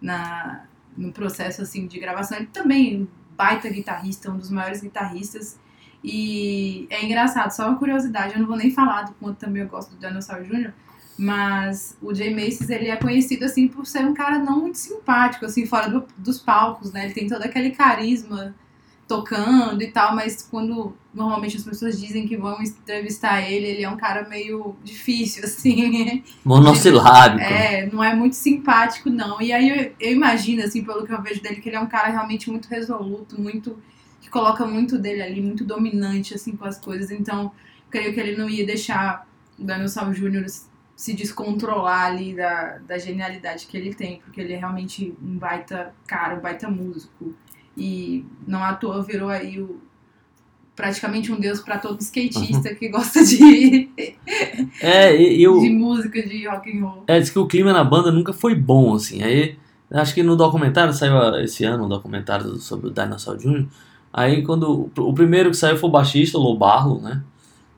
[0.00, 2.36] na, no processo, assim, de gravação.
[2.36, 5.58] Ele também é baita guitarrista, um dos maiores guitarristas.
[6.02, 9.68] E é engraçado, só uma curiosidade, eu não vou nem falar do quanto também eu
[9.68, 10.72] gosto do Dinosaur Jr.,
[11.18, 15.44] mas o Jay Macy's, ele é conhecido, assim, por ser um cara não muito simpático,
[15.46, 18.54] assim, fora do- dos palcos, né, ele tem todo aquele carisma
[19.06, 23.88] tocando e tal, mas quando normalmente as pessoas dizem que vão entrevistar ele, ele é
[23.90, 26.22] um cara meio difícil, assim.
[26.44, 27.42] Monossilábico.
[27.44, 29.40] É, não é muito simpático, não.
[29.42, 31.86] E aí eu, eu imagino, assim, pelo que eu vejo dele, que ele é um
[31.86, 33.78] cara realmente muito resoluto, muito.
[34.22, 37.10] que coloca muito dele ali, muito dominante, assim, com as coisas.
[37.10, 37.52] Então,
[37.90, 40.44] creio que ele não ia deixar o Daniel Salvo Júnior
[40.96, 45.92] se descontrolar ali da, da genialidade que ele tem, porque ele é realmente um baita
[46.06, 47.34] cara, um baita músico.
[47.76, 49.80] E não à toa virou aí o,
[50.76, 53.90] praticamente um deus para todo skatista que gosta de,
[54.80, 57.04] É, eu, de música de rock and roll.
[57.06, 59.22] É, diz que o clima na banda nunca foi bom, assim.
[59.22, 59.56] Aí,
[59.90, 63.66] acho que no documentário, saiu ah, esse ano um documentário sobre o Dinosaur Jr.
[64.12, 64.90] Aí, quando.
[64.96, 67.22] O primeiro que saiu foi o baixista, o Lobarlo, né?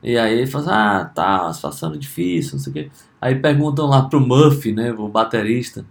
[0.03, 2.91] E aí ele fala assim, ah, tá, situação difícil, não sei o quê.
[3.21, 5.85] Aí perguntam lá pro Muff, né, o baterista.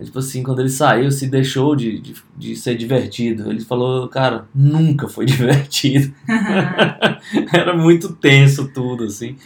[0.00, 3.50] É tipo assim, quando ele saiu, se deixou de, de, de ser divertido.
[3.50, 6.14] Ele falou, cara, nunca foi divertido.
[7.52, 9.36] Era muito tenso tudo, assim.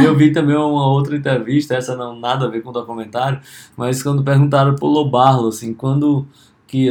[0.00, 3.38] E eu vi também uma outra entrevista, essa não nada a ver com o documentário,
[3.76, 6.26] mas quando perguntaram pro Lobarlo, assim, quando
[6.66, 6.88] que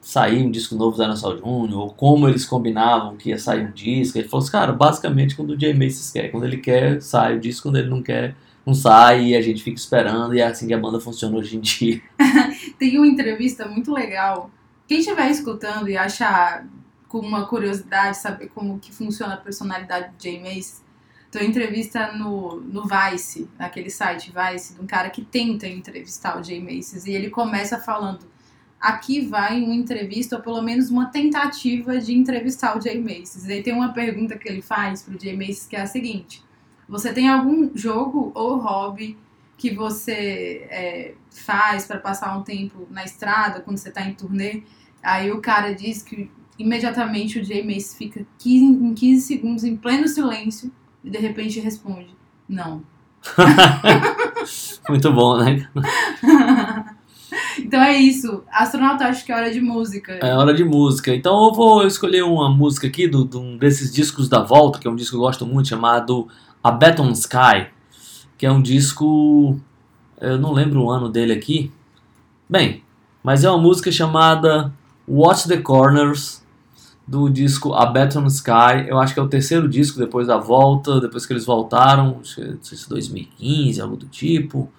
[0.00, 3.72] sair um disco novo do Dinosaur Jr., ou como eles combinavam que ia sair um
[3.72, 7.36] disco, ele falou assim, cara, basicamente quando o Jay Macy's quer, quando ele quer, sai
[7.36, 8.34] o disco, quando ele não quer,
[8.64, 11.56] não sai, e a gente fica esperando, e é assim que a banda funciona hoje
[11.56, 12.00] em dia.
[12.78, 14.50] Tem uma entrevista muito legal.
[14.88, 16.66] Quem estiver escutando e achar
[17.08, 20.38] com uma curiosidade saber como que funciona a personalidade do Jay
[21.30, 26.40] tem uma entrevista no, no Vice, naquele site Vice, de um cara que tenta entrevistar
[26.40, 28.20] o Jay Macy's e ele começa falando
[28.80, 33.46] aqui vai uma entrevista ou pelo menos uma tentativa de entrevistar o Jay Macy's.
[33.46, 36.42] E aí tem uma pergunta que ele faz pro Jay Macy's que é a seguinte:
[36.88, 39.16] você tem algum jogo ou hobby
[39.56, 44.62] que você é, faz para passar um tempo na estrada quando você tá em turnê?
[45.02, 49.76] Aí o cara diz que imediatamente o Jay Mace fica 15, em 15 segundos em
[49.76, 50.70] pleno silêncio
[51.02, 52.14] e de repente responde:
[52.48, 52.82] Não.
[54.88, 55.68] Muito bom, né?
[57.58, 58.42] então é isso.
[58.50, 60.18] Astronauta, acho que é hora de música.
[60.22, 61.14] É hora de música.
[61.14, 64.90] Então eu vou escolher uma música aqui de um desses discos da volta, que é
[64.90, 66.28] um disco que eu gosto muito, chamado
[66.62, 67.68] A Beton Sky,
[68.36, 69.58] que é um disco.
[70.20, 71.70] Eu não lembro o ano dele aqui.
[72.48, 72.82] Bem,
[73.22, 74.72] mas é uma música chamada
[75.08, 76.44] Watch the Corners,
[77.06, 78.88] do disco A Beton Sky.
[78.88, 82.40] Eu acho que é o terceiro disco depois da volta, depois que eles voltaram, que
[82.40, 84.70] não sei se 2015, algo do tipo.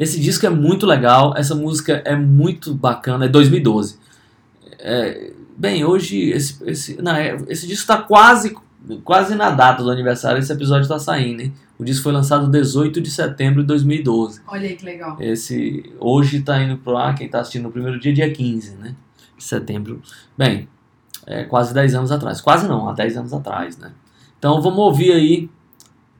[0.00, 3.98] Esse disco é muito legal, essa música é muito bacana, é 2012.
[4.78, 8.56] É, bem, hoje esse, esse, não, é, esse disco está quase,
[9.04, 11.42] quase na data do aniversário, esse episódio está saindo.
[11.42, 11.52] Hein?
[11.78, 14.40] O disco foi lançado 18 de setembro de 2012.
[14.46, 15.18] Olha aí que legal.
[15.20, 18.94] Esse, hoje está indo pro ar, quem está assistindo no primeiro dia, dia 15 né?
[19.36, 20.00] de setembro.
[20.34, 20.66] Bem,
[21.26, 22.40] é quase 10 anos atrás.
[22.40, 23.76] Quase não, há 10 anos atrás.
[23.76, 23.92] Né?
[24.38, 25.50] Então vamos ouvir aí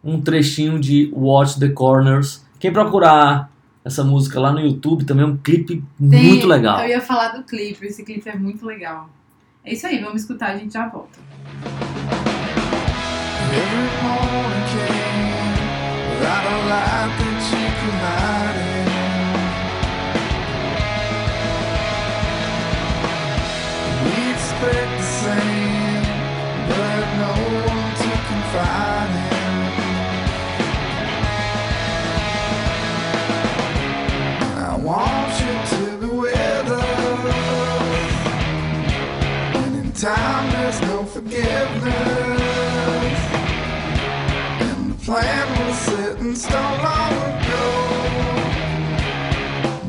[0.04, 2.44] um trechinho de Watch the Corners.
[2.58, 3.50] Quem procurar
[3.84, 6.80] essa música lá no YouTube também é um clipe Tem- muito legal.
[6.80, 9.08] Eu ia falar do clipe, esse clipe é muito legal.
[9.64, 11.18] É isso aí, vamos escutar, a gente já volta.
[13.52, 14.00] Every
[40.00, 41.60] time there's no forgiveness.
[44.64, 47.66] And the plan was set in stone long ago.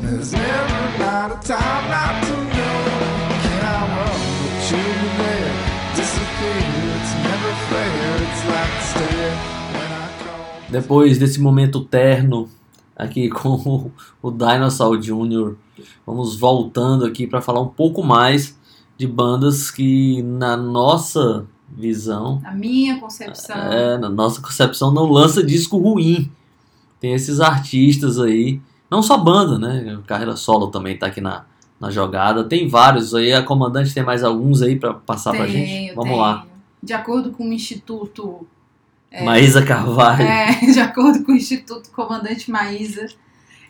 [0.01, 2.81] There's never not a time not to know.
[4.71, 5.53] There?
[5.95, 8.15] Disappear, it's never fair.
[8.25, 9.37] It's like the stare.
[10.69, 12.49] Depois desse momento terno,
[12.97, 15.55] aqui com o, o Dinosaur Jr.
[16.05, 18.59] Vamos voltando aqui para falar um pouco mais
[19.01, 23.55] de bandas que, na nossa visão, A minha concepção.
[23.55, 26.31] é, na nossa concepção, não lança disco ruim.
[26.99, 28.61] Tem esses artistas aí,
[28.91, 29.97] não só banda, né?
[30.05, 31.45] Carreira solo também tá aqui na,
[31.79, 32.43] na jogada.
[32.43, 35.95] Tem vários aí, a comandante tem mais alguns aí para passar pra gente.
[35.95, 36.21] Vamos tenho.
[36.21, 36.45] lá.
[36.83, 38.45] De acordo com o Instituto.
[39.23, 40.21] Maísa Carvalho.
[40.21, 43.07] É, de acordo com o Instituto Comandante Maísa,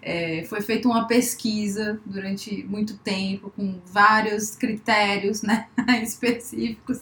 [0.02, 5.68] é, foi feita uma pesquisa durante muito tempo, com vários critérios né,
[6.02, 7.02] específicos.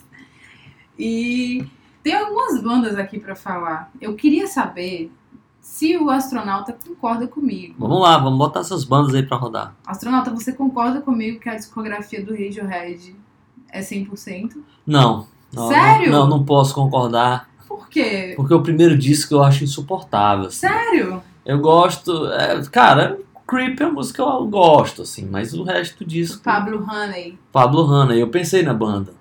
[0.98, 1.66] E
[2.02, 3.90] tem algumas bandas aqui para falar.
[4.00, 5.10] Eu queria saber
[5.60, 7.74] se o astronauta concorda comigo.
[7.78, 9.74] Vamos lá, vamos botar essas bandas aí pra rodar.
[9.86, 13.16] Astronauta, você concorda comigo que a discografia do Radiohead
[13.70, 14.56] é 100%?
[14.86, 15.26] Não.
[15.52, 16.10] não Sério?
[16.10, 17.48] Não, não posso concordar.
[17.66, 18.34] Por quê?
[18.36, 20.46] Porque o primeiro disco eu acho insuportável.
[20.46, 20.66] assim.
[20.66, 21.22] Sério?
[21.50, 22.28] Eu gosto.
[22.28, 26.40] é, cara, Creep é a música que eu gosto, assim, mas o resto do disco.
[26.44, 27.36] Pablo Honey.
[27.50, 29.14] Pablo Hanna, eu pensei na banda.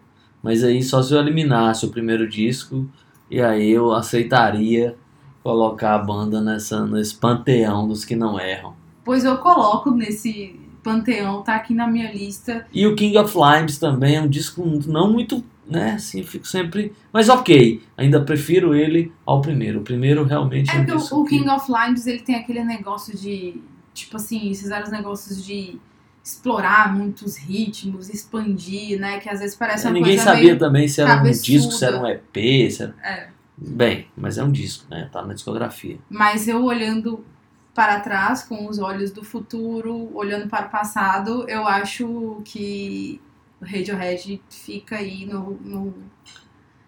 [0.44, 2.88] Mas aí só se eu eliminasse o primeiro disco,
[3.32, 4.96] e aí eu aceitaria
[5.42, 8.76] colocar a banda nessa, nesse panteão dos que não erram.
[9.04, 12.68] Pois eu coloco nesse panteão, tá aqui na minha lista.
[12.72, 16.94] E o King of Limes também é um disco não muito, né, assim, fico sempre...
[17.14, 19.80] Mas ok, ainda prefiro ele ao primeiro.
[19.80, 22.64] O primeiro realmente é, É um porque o, o King of Limes, ele tem aquele
[22.64, 23.62] negócio de,
[23.94, 25.80] tipo assim, fizeram os negócios de
[26.24, 30.60] explorar muitos ritmos, expandir, né, que às vezes parece uma Ninguém coisa sabia meio...
[30.60, 31.46] também se era um cabeçuda.
[31.46, 32.96] disco, se era um EP, se era...
[33.04, 33.30] É.
[33.58, 35.98] Bem, mas é um disco, né, tá na discografia.
[36.10, 37.26] Mas eu olhando
[37.74, 43.22] para trás, com os olhos do futuro, olhando para o passado, eu acho que
[43.62, 45.94] o Radiohead fica aí no, no-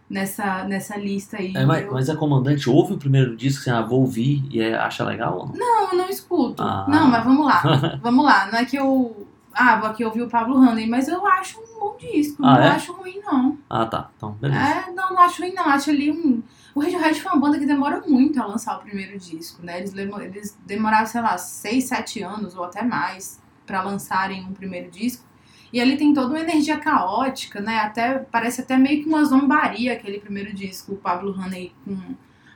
[0.10, 1.54] nessa, nessa lista aí.
[1.56, 4.60] É, mas, Eu- mas a comandante ouve o primeiro disco, assim, ah, vou ouvir e
[4.62, 5.56] é- acha legal ou não?
[5.56, 6.62] Não, eu não escuto.
[6.62, 6.86] Ah.
[6.88, 7.62] Não, mas vamos lá.
[8.02, 8.48] vamos lá.
[8.52, 9.28] Não é que eu.
[9.54, 12.42] Ah, vou aqui ouvir o Pablo Honey, mas eu acho um bom disco.
[12.46, 12.68] Ah, não é?
[12.70, 13.58] acho ruim, não.
[13.70, 14.10] Ah, tá.
[14.16, 14.62] Então, beleza.
[14.62, 15.66] É, não, não acho ruim, não.
[15.66, 16.42] Acho ali um.
[16.74, 19.80] O Radiohead foi uma banda que demora muito a lançar o primeiro disco, né?
[19.80, 24.54] Eles, lemo- eles demoraram, sei lá, 6, 7 anos ou até mais pra lançarem um
[24.54, 25.26] primeiro disco.
[25.72, 27.80] E ali tem toda uma energia caótica, né?
[27.80, 31.98] Até, parece até meio que uma zombaria aquele primeiro disco, o Pablo Honey com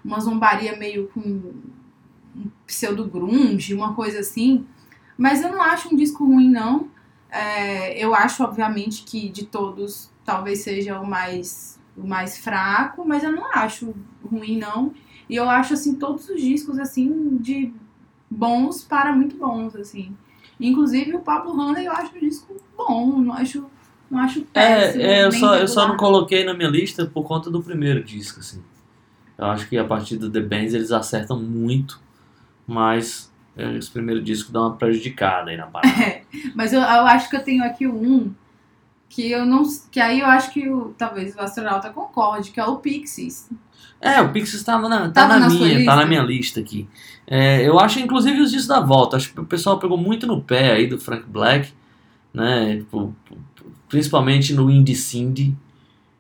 [0.03, 4.65] uma zombaria meio com um pseudo grunge, uma coisa assim.
[5.17, 6.89] Mas eu não acho um disco ruim, não.
[7.29, 13.23] É, eu acho, obviamente, que de todos talvez seja o mais, o mais fraco, mas
[13.23, 14.93] eu não acho ruim, não.
[15.29, 17.73] E eu acho, assim, todos os discos, assim, de
[18.29, 20.15] bons para muito bons, assim.
[20.59, 23.65] Inclusive o Pablo Honey eu acho um disco bom, não acho,
[24.09, 25.03] não acho péssimo.
[25.03, 28.03] É, é, eu, só, eu só não coloquei na minha lista por conta do primeiro
[28.03, 28.63] disco, assim.
[29.37, 31.99] Eu acho que a partir do The Bands eles acertam muito,
[32.65, 36.21] mas é, esse primeiro disco dá uma prejudicada aí na parada.
[36.53, 38.33] Mas eu, eu acho que eu tenho aqui um
[39.15, 39.63] que eu não.
[39.89, 43.49] Que aí eu acho que o, talvez o astronauta concorde, que é o Pixies.
[44.01, 45.95] É, o Pixies tava na, tá na minha, tá lista?
[45.95, 46.87] na minha lista aqui.
[47.25, 49.15] É, eu acho, inclusive, os discos da volta.
[49.15, 51.71] Acho que o pessoal pegou muito no pé aí do Frank Black,
[52.33, 52.75] né?
[52.77, 53.15] Tipo,
[53.87, 55.55] principalmente no Indie Cindy,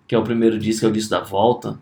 [0.07, 1.77] que é o primeiro disco, é o disco da volta.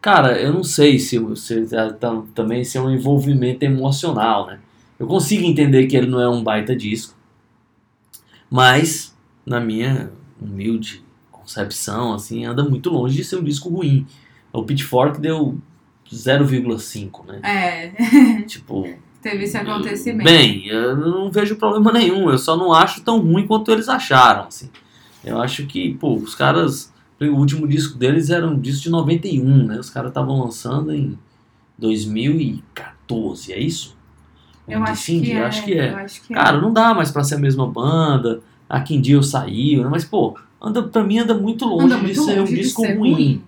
[0.00, 1.66] Cara, eu não sei se, se
[2.00, 4.60] tá- também se é um envolvimento emocional, né?
[4.98, 7.14] Eu consigo entender que ele não é um baita disco,
[8.50, 11.04] mas na minha humilde
[11.44, 14.06] concepção, assim, anda muito longe de ser um disco ruim.
[14.52, 15.58] O Pitchfork deu
[16.10, 17.40] 0,5, né?
[17.42, 18.88] É, Tipo,
[19.20, 20.24] teve esse acontecimento.
[20.24, 24.46] bem, eu não vejo problema nenhum, eu só não acho tão ruim quanto eles acharam,
[24.48, 24.70] assim.
[25.22, 29.66] Eu acho que, pô, os caras, o último disco deles era um disco de 91,
[29.66, 29.78] né?
[29.78, 31.18] Os caras estavam lançando em
[31.78, 33.96] 2014, é isso?
[34.68, 35.90] eu, Um acho disquinho que é, acho que é.
[35.92, 36.36] Eu acho que é.
[36.36, 38.40] Cara, não dá mais pra ser a mesma banda.
[38.68, 39.88] A Kim saiu, né?
[39.90, 42.82] mas pô, anda, pra mim anda muito longe Anda de muito ser um de disco
[42.82, 43.42] ser ruim.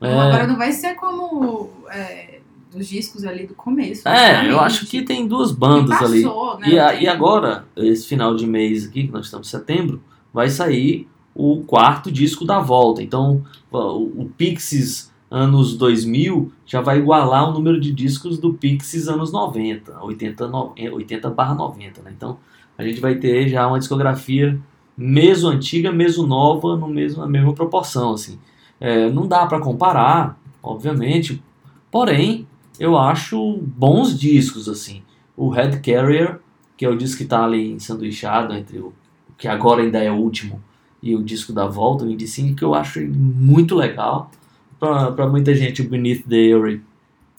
[0.00, 0.20] Não, É.
[0.20, 2.40] Agora não vai ser como é,
[2.74, 4.08] os discos ali do começo.
[4.08, 4.60] É, eu obviamente.
[4.64, 6.22] acho que tem duas bandas ali.
[6.22, 6.68] passou, né?
[6.70, 10.48] E, a- e agora, esse final de mês aqui, que nós estamos em setembro, vai
[10.50, 13.02] sair o quarto disco da volta.
[13.02, 19.06] Então, o, o Pixies anos 2000 já vai igualar o número de discos do Pixies
[19.06, 22.12] anos 90, 80, no- 80 barra 90, né?
[22.16, 22.38] Então,
[22.80, 24.58] a gente vai ter já uma discografia
[24.96, 28.38] mesmo antiga, mesmo nova, no mesmo, na mesma proporção, assim.
[28.80, 31.42] É, não dá para comparar, obviamente,
[31.90, 32.46] porém,
[32.78, 35.02] eu acho bons discos, assim.
[35.36, 36.38] O Head Carrier,
[36.76, 38.92] que é o disco que tá ali ensanduichado entre o
[39.36, 40.62] que agora ainda é o último
[41.02, 44.30] e o disco da volta, o Indie Sync, que eu acho muito legal.
[44.78, 46.82] Pra muita gente, o Beneath the Eerie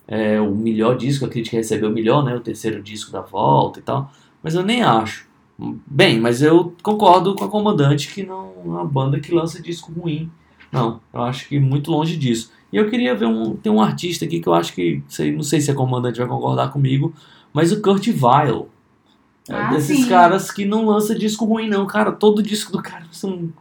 [0.07, 2.35] é, o melhor disco, a crítica recebeu o melhor, né?
[2.35, 4.11] O terceiro disco da volta e tal.
[4.43, 5.25] Mas eu nem acho.
[5.85, 9.91] Bem, mas eu concordo com a comandante que não é uma banda que lança disco
[9.91, 10.31] ruim.
[10.71, 12.51] Não, eu acho que muito longe disso.
[12.73, 13.55] E eu queria ver um.
[13.55, 15.03] Tem um artista aqui que eu acho que.
[15.07, 17.13] Sei, não sei se a comandante vai concordar comigo,
[17.53, 18.65] mas o Kurt Vile.
[19.49, 20.09] É Ah, desses sim.
[20.09, 21.85] caras que não lança disco ruim, não.
[21.85, 23.51] Cara, todo disco do cara são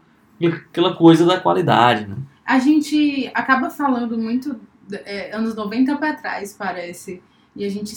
[0.43, 2.17] aquela coisa da qualidade, né?
[2.47, 4.57] A gente acaba falando muito
[4.93, 7.21] é, anos 90 pra trás, parece.
[7.57, 7.95] E a gente,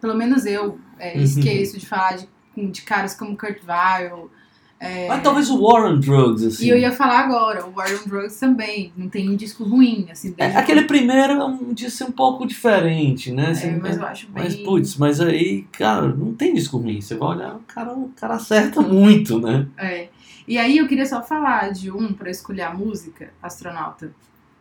[0.00, 1.22] pelo menos eu, é, Uhum.
[1.24, 2.28] esqueço de falar de,
[2.66, 4.28] de caras como Kurt Vile.
[4.80, 6.66] é, Mas talvez o War on Drugs, assim.
[6.66, 10.34] E eu ia falar agora, o Warren Drugs também, não tem um disco ruim, assim,
[10.38, 13.50] É, aquele primeiro é um disco um pouco diferente, né?
[13.50, 14.44] Assim, É, mas eu acho bem...
[14.44, 17.00] Mas, putz, mas aí, cara, não tem disco ruim.
[17.00, 19.66] Você vai olhar, o cara, o cara acerta muito, né?
[19.76, 20.08] É.
[20.46, 24.10] E aí eu queria só falar de um pra escolher a música, astronauta.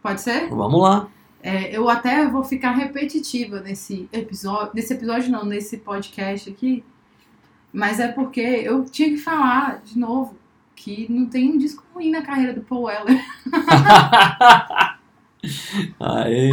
[0.01, 0.49] Pode ser?
[0.49, 1.07] Vamos lá.
[1.41, 4.71] É, eu até vou ficar repetitiva nesse episódio.
[4.73, 6.83] Nesse episódio não, nesse podcast aqui.
[7.71, 10.37] Mas é porque eu tinha que falar de novo
[10.75, 13.23] que não tem um disco ruim na carreira do Paul Weller.
[15.99, 16.51] Aê,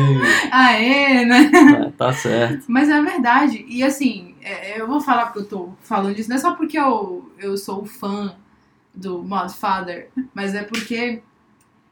[0.51, 1.51] Aê, né?
[1.51, 2.65] tá, tá certo.
[2.69, 3.65] Mas é verdade.
[3.69, 6.79] E assim, é, eu vou falar porque eu tô falando disso, não é só porque
[6.79, 8.37] eu, eu sou fã
[8.95, 11.23] do Modfather, mas é porque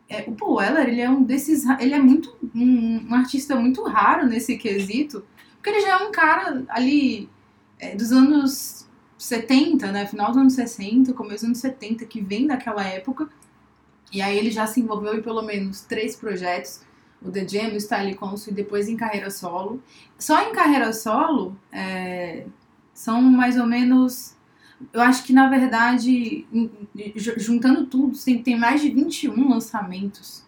[0.08, 1.64] é, o Paul Weller, ele é um desses.
[1.80, 2.36] Ele é muito.
[2.54, 7.28] Um, um artista muito raro nesse quesito, porque ele já é um cara ali
[7.78, 8.86] é, dos anos
[9.22, 10.04] 70, né?
[10.06, 13.28] Final dos anos 60, começo dos anos 70, que vem daquela época.
[14.12, 16.80] E aí ele já se envolveu em pelo menos três projetos.
[17.22, 19.80] O The Jam, o Style Council e depois em carreira solo.
[20.18, 22.46] Só em carreira solo, é,
[22.92, 24.34] são mais ou menos.
[24.92, 26.44] Eu acho que, na verdade,
[27.14, 30.44] juntando tudo, tem, tem mais de 21 lançamentos.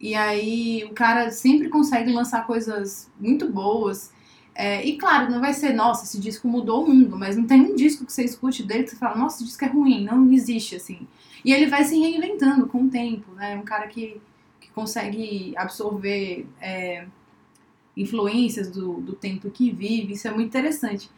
[0.00, 4.12] E aí o cara sempre consegue lançar coisas muito boas.
[4.54, 7.60] É, e claro, não vai ser, nossa, esse disco mudou o mundo, mas não tem
[7.62, 10.30] um disco que você escute dele que você fala, nossa, esse disco é ruim, não
[10.30, 11.06] existe assim.
[11.44, 13.54] E ele vai se reinventando com o tempo, né?
[13.54, 14.20] É um cara que,
[14.60, 17.06] que consegue absorver é,
[17.96, 21.10] influências do, do tempo que vive, isso é muito interessante.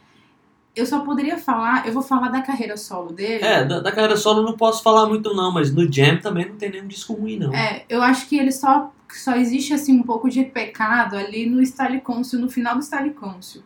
[0.75, 3.43] Eu só poderia falar, eu vou falar da carreira solo dele.
[3.43, 6.57] É, da, da carreira solo não posso falar muito, não, mas no Jam também não
[6.57, 7.53] tem nenhum disco ruim, não.
[7.53, 11.65] É, eu acho que ele só, só existe assim um pouco de pecado ali no
[11.65, 13.63] Style Council, no final do Style Council.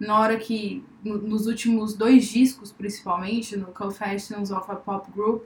[0.00, 5.44] Na hora que, no- nos últimos dois discos, principalmente, no Confessions of a Pop Group,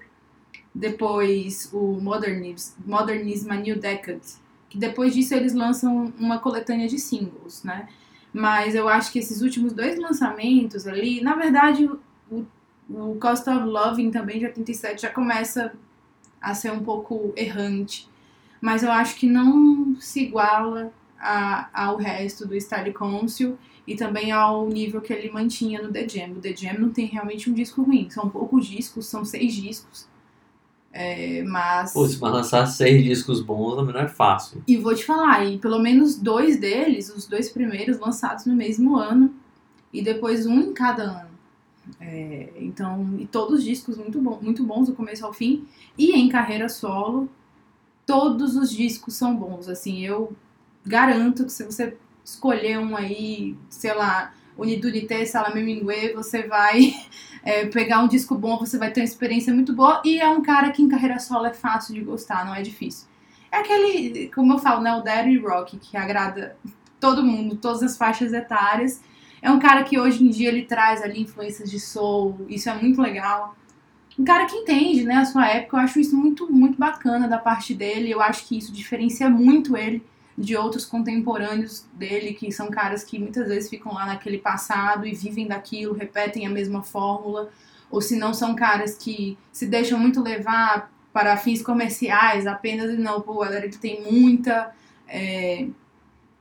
[0.74, 4.20] depois o Modernism, Modernism A New Decade,
[4.68, 7.88] que depois disso eles lançam uma coletânea de singles, né?
[8.32, 11.86] Mas eu acho que esses últimos dois lançamentos ali, na verdade,
[12.30, 12.44] o,
[12.90, 15.72] o Cost of Loving também de 87 já começa
[16.40, 18.09] a ser um pouco errante.
[18.61, 24.33] Mas eu acho que não se iguala a- ao resto do Style Council e também
[24.33, 26.33] ao nível que ele mantinha no The Jam.
[26.33, 30.07] O The Jam não tem realmente um disco ruim, são poucos discos, são seis discos.
[30.93, 31.93] É, mas.
[31.93, 34.63] Putz, mas lançar seis discos bons também não é fácil.
[34.67, 38.97] E vou te falar, e pelo menos dois deles, os dois primeiros, lançados no mesmo
[38.97, 39.35] ano,
[39.93, 41.37] e depois um em cada ano.
[42.01, 45.67] É, então, e todos os discos muito, bom, muito bons do começo ao fim.
[45.99, 47.29] E em carreira solo,
[48.07, 49.69] todos os discos são bons.
[49.69, 50.35] Assim, eu
[50.87, 56.95] garanto que se você escolher um aí, sei lá, Unidunité, Salame Mingue, você vai
[57.43, 60.01] é, pegar um disco bom, você vai ter uma experiência muito boa.
[60.05, 63.07] E é um cara que em carreira solo é fácil de gostar, não é difícil.
[63.51, 66.57] É aquele, como eu falo, né, o Daddy Rock, que agrada
[66.99, 69.01] todo mundo, todas as faixas etárias.
[69.43, 72.75] É um cara que hoje em dia ele traz ali influências de soul, isso é
[72.75, 73.55] muito legal.
[74.19, 77.39] Um cara que entende, né, a sua época, eu acho isso muito, muito bacana da
[77.39, 78.11] parte dele.
[78.11, 80.03] Eu acho que isso diferencia muito ele
[80.37, 85.14] de outros contemporâneos dele, que são caras que muitas vezes ficam lá naquele passado e
[85.14, 87.51] vivem daquilo, repetem a mesma fórmula,
[87.91, 93.23] ou se não são caras que se deixam muito levar para fins comerciais apenas não,
[93.23, 94.75] pô, ele tem muita
[95.09, 95.67] é,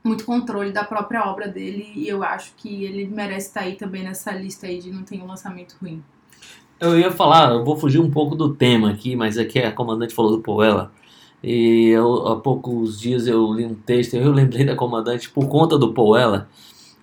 [0.04, 4.04] muito controle da própria obra dele e eu acho que ele merece estar aí também
[4.04, 6.04] nessa lista aí de não tem um lançamento ruim.
[6.80, 9.72] Eu ia falar, eu vou fugir um pouco do tema aqui, mas é que a
[9.72, 10.92] comandante falou do Poela.
[11.44, 15.78] E eu, há poucos dias eu li um texto eu lembrei da comandante por conta
[15.78, 16.50] do Poela.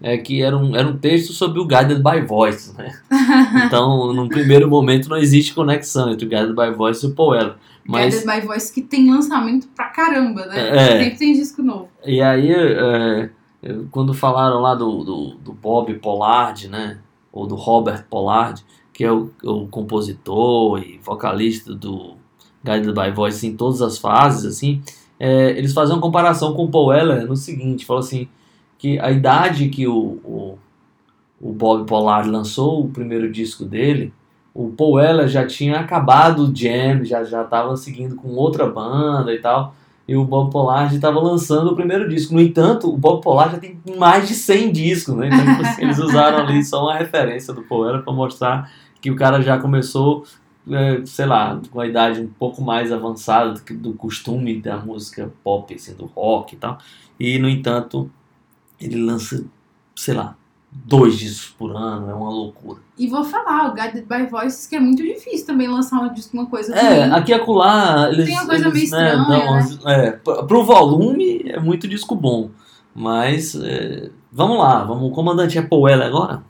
[0.05, 2.93] É que era um, era um texto sobre o Guided by Voice, né?
[3.67, 7.57] Então, num primeiro momento, não existe conexão entre o Guided by Voice e o Poela.
[7.87, 10.77] Mas Guided by Voice que tem lançamento pra caramba, né?
[10.77, 10.99] É.
[11.05, 11.89] Sempre tem disco novo.
[12.05, 13.31] E aí, é,
[13.93, 16.99] quando falaram lá do, do, do Bob Pollard, né?
[17.33, 18.63] Ou do Robert Pollard,
[19.03, 22.13] que é o, o compositor e vocalista do
[22.63, 24.81] Guided by Voice em todas as fases, assim,
[25.19, 28.29] é, eles fazem uma comparação com o Paul Weller no seguinte, falam assim,
[28.79, 30.59] que a idade que o, o,
[31.41, 34.15] o Bob Pollard lançou o primeiro disco dele,
[34.55, 39.35] o Paul Weller já tinha acabado o Jam, já já estava seguindo com outra banda
[39.35, 39.75] e tal.
[40.07, 42.35] E o Bob Pollard estava lançando o primeiro disco.
[42.35, 45.29] No entanto, o Bob Pollard já tem mais de 100 discos, né?
[45.29, 48.71] Então, tipo assim, eles usaram ali só uma referência do Paul Weller para mostrar
[49.03, 50.25] que o cara já começou,
[50.71, 54.79] é, sei lá, com a idade um pouco mais avançada do, que- do costume da
[54.79, 56.79] música pop, assim, do rock e tal.
[57.21, 58.11] E, no entanto,
[58.81, 59.45] ele lança,
[59.95, 60.35] sei lá,
[60.71, 62.81] dois discos por ano, é uma loucura.
[62.97, 66.35] E vou falar, o Guided by Voices, que é muito difícil também lançar um disco,
[66.37, 67.13] uma coisa É, ruim.
[67.13, 68.27] aqui e acolá, eles.
[68.27, 69.45] Tem uma coisa eles, meio estranha, dão né?
[69.51, 72.51] umas- é, pro volume é muito disco bom.
[72.95, 75.05] Mas é, vamos lá, vamos.
[75.09, 76.43] O comandante é Paul Weller agora?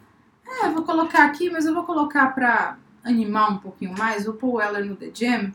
[0.60, 4.34] É, eu vou colocar aqui, mas eu vou colocar pra animar um pouquinho mais o
[4.34, 5.52] Paul Weller no The Jam.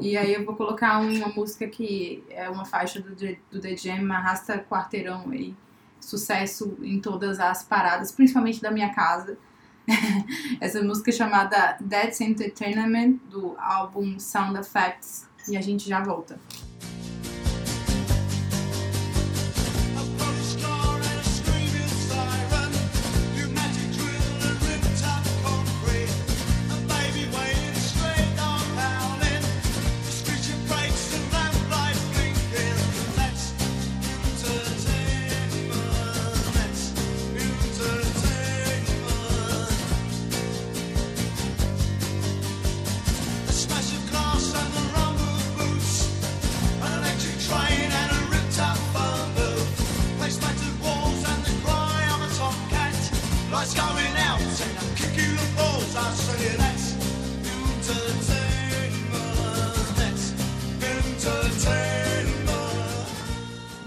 [0.00, 3.14] E aí eu vou colocar uma música que é uma faixa do,
[3.50, 5.54] do The Jam, arrasta quarteirão aí.
[6.00, 9.38] Sucesso em todas as paradas, principalmente da minha casa.
[10.60, 15.28] Essa música é chamada That's Entertainment, do álbum Sound Effects.
[15.48, 16.38] E a gente já volta.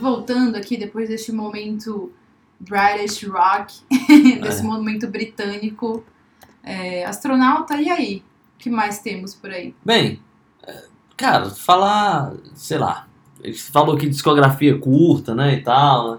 [0.09, 2.11] Voltando aqui, depois deste momento
[2.59, 3.81] British Rock,
[4.41, 4.63] desse É.
[4.63, 6.03] momento britânico.
[6.63, 8.23] É, astronauta, e aí?
[8.55, 9.73] O que mais temos por aí?
[9.83, 10.19] Bem,
[10.63, 10.83] é,
[11.15, 13.07] cara, falar, sei lá,
[13.41, 16.17] ele falou que discografia curta, né, e tal, né?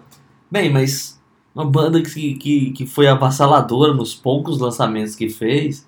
[0.50, 1.20] Bem, mas
[1.54, 5.86] uma banda que, que, que foi avassaladora nos poucos lançamentos que fez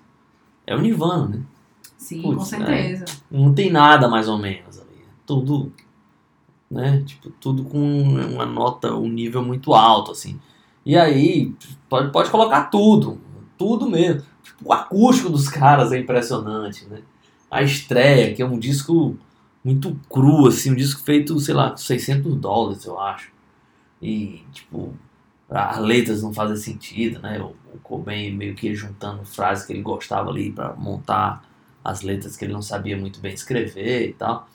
[0.67, 1.41] é o Nirvana, né?
[1.97, 3.05] Sim, Putz, com certeza.
[3.31, 5.01] Não tem nada mais ou menos ali.
[5.01, 5.73] É Tudo,
[6.73, 7.03] né?
[7.05, 10.39] Tipo, tudo com uma nota, um nível muito alto, assim.
[10.85, 11.53] E aí,
[11.87, 13.21] pode, pode colocar tudo.
[13.57, 14.23] Tudo mesmo.
[14.41, 17.01] Tipo, o acústico dos caras é impressionante, né?
[17.49, 19.15] A estreia, que é um disco
[19.63, 20.71] muito cru, assim.
[20.71, 23.31] Um disco feito, sei lá, com 600 dólares, eu acho.
[24.01, 24.93] E, tipo,
[25.49, 27.39] as letras não fazem sentido, né?
[27.39, 31.47] O, o Cobain meio que juntando frases que ele gostava ali pra montar
[31.83, 34.47] as letras que ele não sabia muito bem escrever e tal.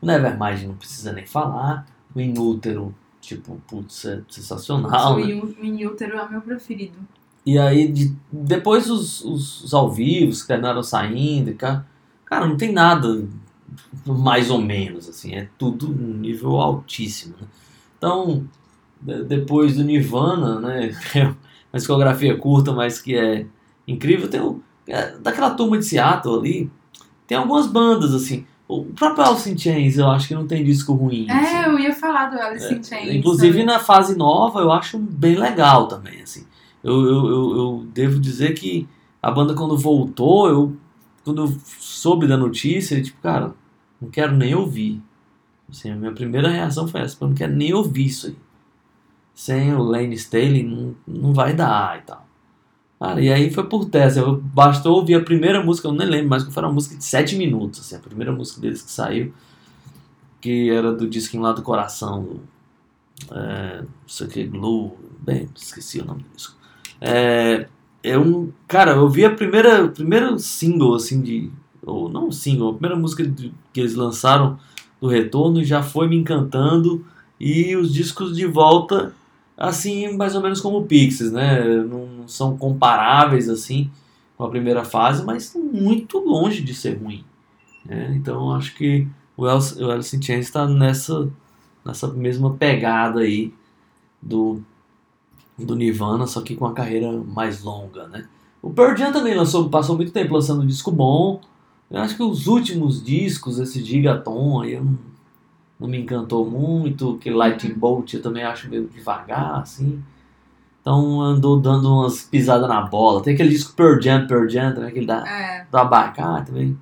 [0.00, 1.86] O Nevermind não precisa nem falar.
[2.14, 5.34] O Inútero, tipo, putz, é sensacional, o né?
[5.60, 6.98] O Inútero é meu preferido.
[7.44, 11.86] E aí, de- depois os, os, os ao vivos que terminaram saindo, cara,
[12.24, 13.26] cara, não tem nada
[14.06, 17.46] mais ou menos, assim, é tudo um nível altíssimo, né?
[17.98, 18.46] Então,
[19.00, 21.34] de- depois do Nirvana, né, é uma
[21.74, 23.46] discografia curta, mas que é
[23.86, 26.70] incrível, tem o, é, daquela turma de Seattle ali,
[27.26, 30.92] tem algumas bandas, assim, o próprio Alice in Chains eu acho que não tem disco
[30.92, 31.56] ruim, assim.
[31.56, 33.08] É, eu ia falar do Alice in Chains.
[33.08, 36.44] É, Inclusive na fase nova eu acho bem legal também, assim.
[36.82, 38.88] Eu, eu, eu, eu devo dizer que
[39.22, 40.76] a banda quando voltou, eu
[41.24, 43.52] quando eu soube da notícia, tipo, cara,
[44.00, 45.02] não quero nem ouvir.
[45.68, 48.36] Assim, a minha primeira reação foi essa, eu não quero nem ouvir isso aí.
[49.34, 52.25] Sem o Lane Staley não, não vai dar e tal.
[52.98, 54.18] Cara, e aí foi por teste.
[54.18, 57.04] Eu bastou ouvir a primeira música, eu nem lembro mais, que foi uma música de
[57.04, 59.32] 7 minutos, assim, a primeira música deles que saiu,
[60.40, 62.40] que era do disquinho lá do coração,
[63.30, 66.56] é, não sei o que, Glue, bem, esqueci o nome do disco.
[67.00, 67.68] É,
[68.18, 71.50] um, cara, eu vi a primeira, o primeiro single, assim, de,
[71.84, 74.58] ou não single, a primeira música de- que eles lançaram
[75.00, 77.04] do Retorno já foi me encantando,
[77.38, 79.14] e os discos de volta,
[79.56, 83.90] assim, mais ou menos como o Pixies, né, não são comparáveis, assim,
[84.36, 87.24] com a primeira fase, mas muito longe de ser ruim,
[87.84, 91.30] né, então acho que o Alice, in Chains está nessa
[91.84, 93.54] nessa mesma pegada aí
[94.20, 94.60] do,
[95.56, 98.26] do Nirvana, só que com a carreira mais longa, né?
[98.60, 101.40] O Pearl Jam também lançou, passou muito tempo lançando um disco bom.
[101.88, 104.98] Eu acho que os últimos discos, esse Gigaton aí, eu não,
[105.78, 107.18] não me encantou muito.
[107.18, 110.02] Que Lightning Bolt eu também acho meio devagar, assim.
[110.80, 113.22] Então andou dando umas pisadas na bola.
[113.22, 116.78] Tem aquele disco Pearl Jam, Pearl Jam, também, aquele da, É, do abacate também.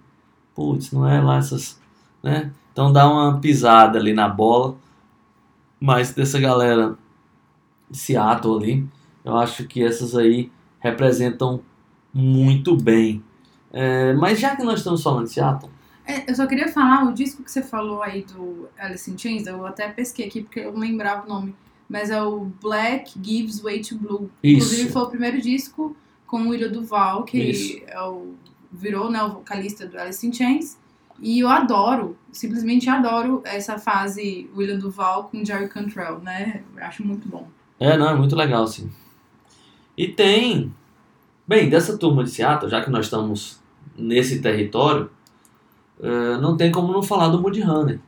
[0.55, 1.81] Putz, não é lá essas.
[2.23, 2.53] Né?
[2.73, 4.77] Então dá uma pisada ali na bola.
[5.81, 6.97] Mas dessa galera
[7.91, 8.89] Seattle ali.
[9.25, 11.61] Eu acho que essas aí representam
[12.13, 13.25] muito bem.
[13.73, 15.73] É, mas já que nós estamos falando de Seattle,
[16.07, 19.47] É, eu só queria falar, o disco que você falou aí do Alice in Chains,
[19.47, 21.55] eu até pesquei aqui porque eu não lembrava o nome,
[21.89, 24.31] mas é o Black Gives Way to Blue.
[24.43, 24.93] Inclusive isso.
[24.93, 25.97] foi o primeiro disco
[26.27, 27.81] com o William Duval, que Isso.
[27.87, 28.35] é o,
[28.73, 30.77] virou né, o vocalista do Alice in Chains.
[31.21, 36.65] E eu adoro, simplesmente adoro essa fase William Duval com Jerry Cantrell, né?
[36.77, 37.47] Eu acho muito bom.
[37.79, 38.91] É, não, é muito legal, sim.
[39.97, 40.75] E tem.
[41.47, 43.61] Bem, dessa turma de Seattle, já que nós estamos
[43.97, 45.09] nesse território,
[46.03, 48.01] eh, não tem como não falar do Mudhoney.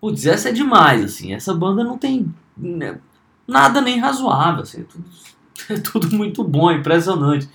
[0.00, 1.32] Putz, essa é demais, assim.
[1.32, 2.98] Essa banda não tem né,
[3.46, 4.80] nada nem razoável, assim.
[4.82, 5.04] É tudo,
[5.70, 7.48] é tudo muito bom, é impressionante.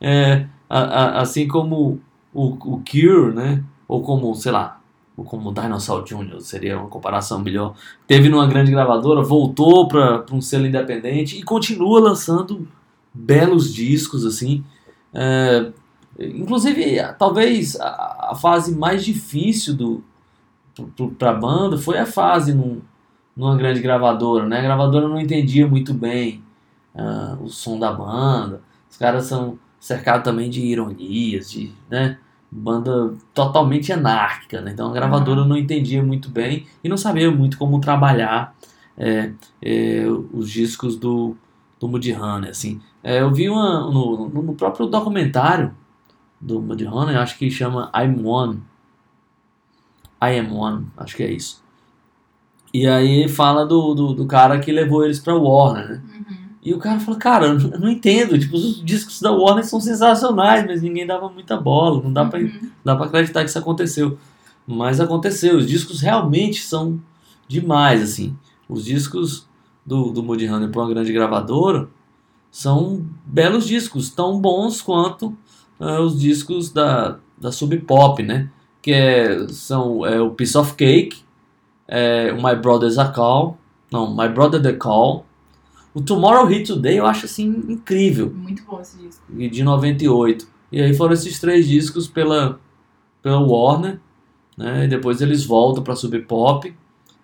[0.00, 0.80] É, a-
[1.18, 2.00] a- assim como
[2.32, 3.64] o, o Cure, né?
[3.88, 4.80] Ou como, sei lá,
[5.16, 7.74] ou como o Dinosaur Jr., seria uma comparação melhor
[8.06, 12.68] teve numa grande gravadora, voltou para um selo independente e continua lançando
[13.12, 14.64] belos discos assim.
[15.14, 15.72] É,
[16.18, 20.04] inclusive, talvez a, a fase mais difícil do
[21.18, 22.80] para a banda foi a fase num,
[23.36, 24.58] numa grande gravadora, né?
[24.58, 26.42] A gravadora não entendia muito bem
[26.94, 28.60] ah, o som da banda.
[28.90, 32.18] Os caras são cercados também de ironias, de, né?
[32.50, 34.70] Banda totalmente anárquica, né?
[34.72, 38.54] Então a gravadora não entendia muito bem e não sabia muito como trabalhar
[38.96, 41.36] é, é, os discos do,
[41.78, 42.80] do Mudhoney, assim.
[43.02, 45.74] É, eu vi uma, no, no próprio documentário
[46.40, 48.62] do Mudhoney, acho que chama I'm One.
[50.22, 51.62] I Am One, acho que é isso.
[52.72, 56.02] E aí fala do, do, do cara que levou eles pra Warner, né?
[56.18, 56.36] Uhum.
[56.62, 59.64] E o cara falou, cara, eu não- eu não entendo, tipo, os discos da Warner
[59.64, 62.70] são sensacionais, mas ninguém dava muita bola, não dá pra Uhum.
[62.84, 64.18] dá pra acreditar que isso aconteceu.
[64.66, 67.00] Mas aconteceu, os discos realmente são
[67.46, 68.36] demais, assim.
[68.68, 69.48] Os discos
[69.86, 71.88] do, do Mudhoney para uma grande gravadora
[72.50, 75.34] são belos discos, tão bons quanto
[75.80, 78.50] eh, os discos da, da Sub Pop, né?
[78.82, 81.22] Que é, são é, o Piece of Cake,
[81.86, 83.58] é, o My Brother's a Call,
[83.90, 85.24] não, My Brother The Call,
[85.94, 89.22] o Tomorrow Hit Today eu acho assim incrível Muito bom esse disco.
[89.36, 90.46] e de 98.
[90.70, 92.60] E aí foram esses três discos pela,
[93.22, 93.98] pela Warner,
[94.56, 94.84] né?
[94.84, 96.72] E depois eles voltam para Sub Pop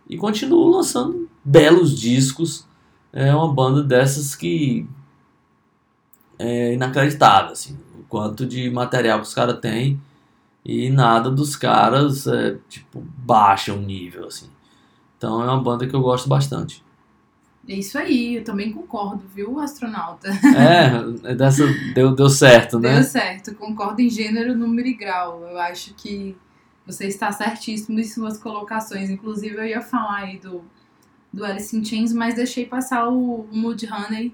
[0.09, 2.66] e continuam lançando belos discos.
[3.12, 4.86] É uma banda dessas que
[6.38, 7.76] é inacreditável, assim,
[8.14, 10.00] quanto de material que os caras têm
[10.64, 14.48] e nada dos caras é, tipo baixa o nível, assim.
[15.18, 16.80] Então é uma banda que eu gosto bastante.
[17.68, 20.28] É isso aí, eu também concordo, viu, astronauta?
[20.30, 22.94] É, é dessa deu, deu certo, né?
[22.94, 25.42] Deu certo, concordo em gênero, número e grau.
[25.42, 26.36] Eu acho que
[26.86, 29.10] você está certíssimo em suas colocações.
[29.10, 30.62] Inclusive, eu ia falar aí do,
[31.32, 34.32] do Alice in Chains, mas deixei passar o, o Mudhoney,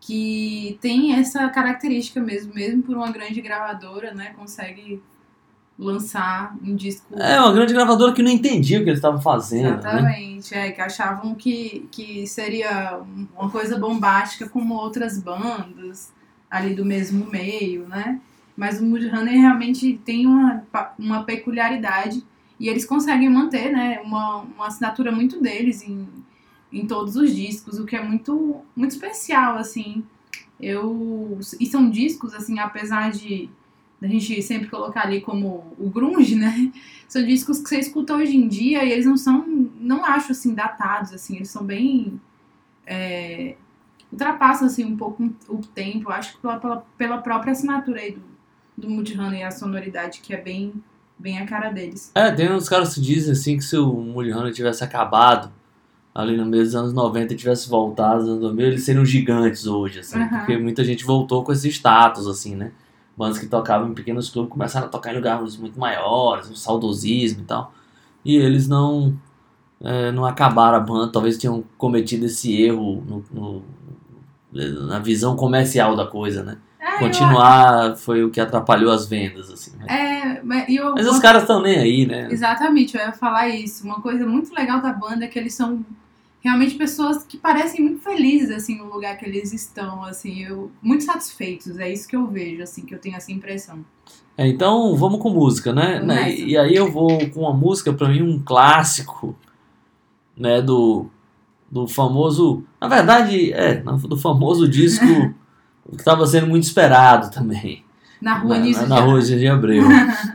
[0.00, 4.32] que tem essa característica mesmo, mesmo por uma grande gravadora, né?
[4.36, 5.02] Consegue
[5.78, 7.06] lançar um disco.
[7.20, 9.78] É, uma grande gravadora que não entendia o que eles estavam fazendo, né?
[9.78, 13.00] Exatamente, é, que achavam que, que seria
[13.36, 16.12] uma coisa bombástica como outras bandas
[16.50, 18.20] ali do mesmo meio, né?
[18.56, 20.62] Mas o Mudhoney realmente tem uma,
[20.98, 22.24] uma peculiaridade
[22.58, 26.08] e eles conseguem manter, né, uma, uma assinatura muito deles em,
[26.76, 30.04] em todos os discos, o que é muito, muito especial, assim.
[30.60, 33.48] Eu, e são discos, assim, apesar de
[34.00, 36.70] a gente sempre colocar ali como o grunge, né?
[37.08, 39.46] São discos que você escuta hoje em dia e eles não são,
[39.80, 42.20] não acho assim, datados, assim, eles são bem.
[42.84, 43.54] É,
[44.10, 48.22] ultrapassam assim, um pouco o tempo, acho que pela, pela, pela própria assinatura aí do,
[48.76, 50.72] do Mudhoney e a sonoridade, que é bem,
[51.16, 52.10] bem a cara deles.
[52.14, 55.52] É, tem uns caras que dizem assim que se o Mulholland tivesse acabado
[56.18, 59.66] ali no meio dos anos 90 e tivesse voltado nos anos 2000, eles seriam gigantes
[59.66, 60.38] hoje, assim, Aham.
[60.38, 62.72] porque muita gente voltou com esse status, assim, né?
[63.14, 67.42] Bandas que tocavam em pequenos clubes começaram a tocar em lugares muito maiores, um saudosismo
[67.42, 67.72] e tal.
[68.24, 69.14] E eles não
[69.82, 73.62] é, não acabaram a banda, talvez tenham cometido esse erro no- no-
[74.86, 76.56] na visão comercial da coisa, né?
[76.80, 79.76] É, eu- Continuar foi o que atrapalhou as vendas, assim.
[79.76, 79.84] né?
[79.88, 82.28] é, mas, eu, Mas os caras estão nem aí, né?
[82.30, 83.84] Exatamente, eu ia falar isso.
[83.84, 85.84] Uma coisa muito legal da banda é que eles são
[86.46, 91.04] realmente pessoas que parecem muito felizes assim no lugar que eles estão, assim, eu muito
[91.04, 91.78] satisfeitos.
[91.78, 93.84] É isso que eu vejo, assim, que eu tenho essa impressão.
[94.38, 96.00] É, então vamos com música, né?
[96.00, 96.34] Né.
[96.34, 99.36] E, aí eu vou com uma música, pra mim, um clássico,
[100.36, 100.62] né?
[100.62, 101.06] Do,
[101.70, 102.62] do famoso.
[102.80, 105.04] Na verdade, é, do famoso disco
[105.90, 107.84] que estava sendo muito esperado também.
[108.20, 109.84] Na rua na, Nisso na, na rua de Abreu.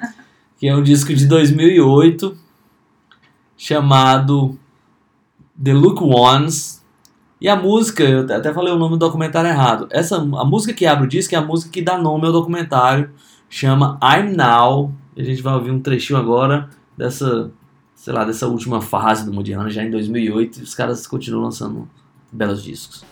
[0.57, 2.37] que é um disco de 2008
[3.57, 4.59] chamado
[5.61, 6.81] The Look Ones.
[7.39, 9.87] E a música, eu até falei o nome do documentário errado.
[9.89, 13.09] Essa, a música que abre o disco é a música que dá nome ao documentário,
[13.49, 14.93] chama I'm Now.
[15.17, 17.51] A gente vai ouvir um trechinho agora dessa,
[17.95, 21.89] sei lá, dessa última fase do Mundial, já em 2008, e os caras continuam lançando
[22.31, 23.03] belos discos.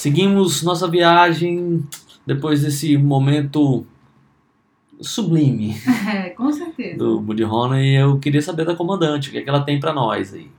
[0.00, 1.86] Seguimos nossa viagem
[2.26, 3.84] depois desse momento
[4.98, 5.74] sublime
[6.08, 6.96] É, com certeza.
[6.96, 7.86] do Buddy Honey.
[7.86, 10.50] E eu queria saber da comandante, o que, é que ela tem pra nós aí.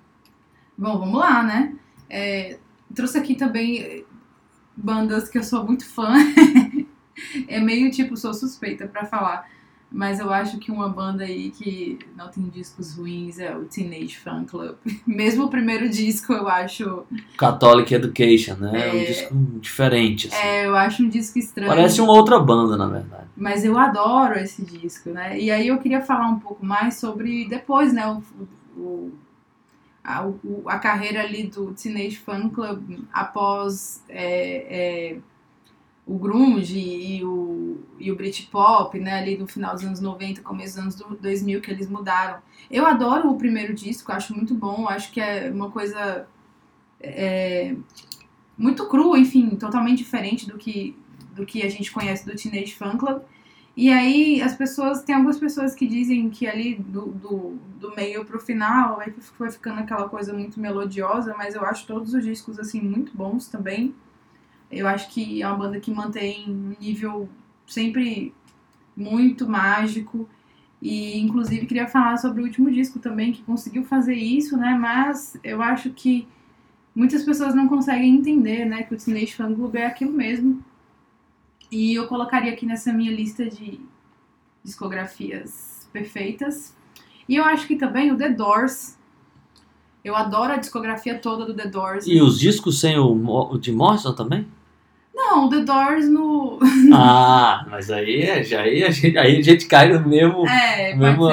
[0.77, 1.73] Bom, vamos lá, né?
[2.07, 2.59] É,
[2.93, 4.03] trouxe aqui também eh,
[4.77, 6.13] bandas que eu sou muito fã.
[7.49, 9.49] é meio tipo, sou suspeita pra falar.
[9.93, 14.17] Mas eu acho que uma banda aí que não tem discos ruins é o Teenage
[14.17, 14.75] Fan Club.
[15.05, 17.03] Mesmo o primeiro disco eu acho.
[17.37, 18.87] Catholic Education, né?
[18.87, 19.03] É um É.
[19.03, 20.37] disco diferente, assim.
[20.37, 21.67] É, eu acho um disco estranho.
[21.69, 23.25] Parece uma outra banda, na verdade.
[23.35, 25.37] Mas eu adoro esse disco, né?
[25.37, 28.07] E aí eu queria falar um pouco mais sobre depois, né?
[28.07, 29.11] O, o-
[30.03, 35.17] a, o- a carreira ali do Teenage Fan Club após é, é,
[36.13, 39.19] o grunge e o, e o Britpop, né?
[39.19, 42.39] Ali no final dos anos 90, começo dos anos do- 2000 que eles mudaram.
[42.69, 46.27] Eu adoro o primeiro disco, acho muito bom, acho que é uma coisa
[46.99, 47.75] é,
[48.57, 50.95] muito crua, enfim, totalmente diferente do que
[51.35, 53.21] do que a gente conhece do Teenage Fan Club.
[53.75, 58.25] E aí as pessoas, tem algumas pessoas que dizem que ali do, do, do meio
[58.25, 62.59] pro final aí foi ficando aquela coisa muito melodiosa, mas eu acho todos os discos
[62.59, 63.95] assim muito bons também.
[64.71, 67.27] Eu acho que é uma banda que mantém um nível
[67.67, 68.33] sempre
[68.95, 70.27] muito mágico.
[70.81, 74.75] E inclusive queria falar sobre o último disco também, que conseguiu fazer isso, né?
[74.79, 76.27] Mas eu acho que
[76.95, 78.83] muitas pessoas não conseguem entender, né?
[78.83, 80.63] Que o Teenage Fan Club é aquilo mesmo.
[81.71, 83.79] E eu colocaria aqui nessa minha lista de
[84.63, 86.75] discografias perfeitas.
[87.29, 88.97] E eu acho que também o The Doors.
[90.03, 92.07] Eu adoro a discografia toda do The Doors.
[92.07, 94.47] E os discos sem o de Morrison também?
[95.13, 96.59] Não, The Doors no.
[96.93, 100.95] ah, mas aí, é- já, aí, a gente, aí a gente cai no mesmo, É,
[100.95, 101.29] mesmo,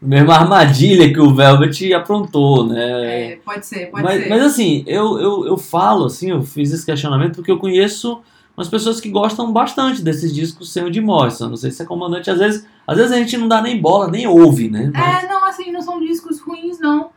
[0.00, 3.32] no mesmo armadilha que o Velvet aprontou, né?
[3.32, 4.28] É, pode ser, pode mas, ser.
[4.28, 8.20] mas assim, eu, eu, eu falo, assim, eu fiz esse questionamento porque eu conheço
[8.56, 11.48] umas pessoas que gostam bastante desses discos sem o de Morrison.
[11.50, 14.08] Não sei se é comandante, às vezes, às vezes a gente não dá nem bola,
[14.10, 14.90] nem ouve, né?
[14.94, 17.10] Mas- É, não, assim, não são discos ruins, não.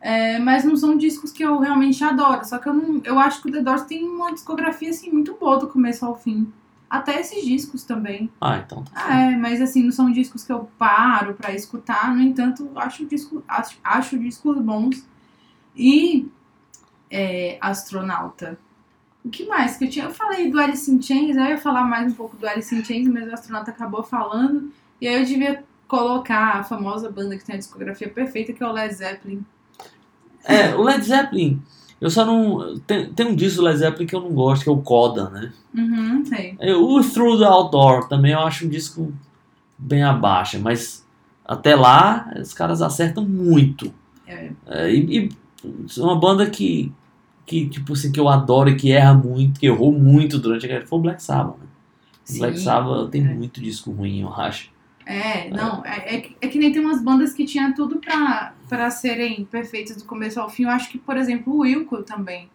[0.00, 2.44] É, mas não são discos que eu realmente adoro.
[2.44, 3.00] Só que eu não.
[3.04, 6.16] Eu acho que o The Doors tem uma discografia assim muito boa do começo ao
[6.16, 6.50] fim.
[6.88, 8.30] Até esses discos também.
[8.40, 9.12] Ah, então tá certo.
[9.12, 12.14] Ah, é, mas assim, não são discos que eu paro pra escutar.
[12.14, 15.06] No entanto, acho, disco, acho, acho discos bons.
[15.76, 16.28] E
[17.10, 18.58] é, Astronauta.
[19.24, 20.06] O que mais que eu tinha?
[20.06, 22.74] Eu falei do Alice in Chains, aí eu ia falar mais um pouco do Alice
[22.74, 24.72] in Chains, mas o Astronauta acabou falando.
[25.00, 28.66] E aí eu devia colocar a famosa banda que tem a discografia perfeita, que é
[28.66, 29.44] o Led Zeppelin.
[30.44, 31.62] É, o Led Zeppelin,
[32.00, 32.78] eu só não.
[32.80, 35.28] Tem, tem um disco do Led Zeppelin que eu não gosto, que é o Coda,
[35.30, 35.52] né?
[35.74, 36.56] Uhum, sei.
[36.58, 39.12] É, O Through the Outdoor também eu acho um disco
[39.78, 41.06] bem abaixo, mas
[41.44, 43.92] até lá os caras acertam muito.
[44.26, 44.50] É.
[44.66, 45.28] É, e, e
[45.98, 46.92] uma banda que,
[47.44, 50.68] que, tipo assim, que eu adoro e que erra muito, que errou muito durante a
[50.68, 51.58] carreira foi o Black Sabbath.
[51.58, 51.66] Né?
[52.30, 53.34] O Black Sim, Sabbath tem é.
[53.34, 54.70] muito disco ruim, eu acho.
[55.12, 58.54] É, não, é, é, que- é que nem tem umas bandas que tinha tudo pra,
[58.68, 60.64] pra serem perfeitas do começo ao fim.
[60.64, 62.48] Eu acho que, por exemplo, o Wilco também.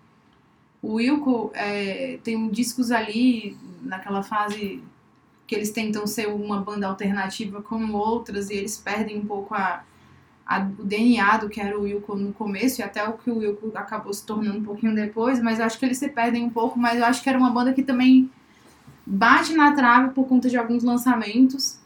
[0.82, 4.82] O Wilco é, tem discos ali naquela fase
[5.47, 9.84] que eles tentam ser uma banda alternativa como outras e eles perdem um pouco a,
[10.45, 13.39] a- o DNA do que era o Wilco no começo e até o que o
[13.39, 16.49] Wilco acabou se tornando um pouquinho depois, mas eu acho que eles se perdem um
[16.49, 18.30] pouco, mas eu acho que era uma banda que também
[19.06, 21.80] bate na trave por conta de alguns lançamentos.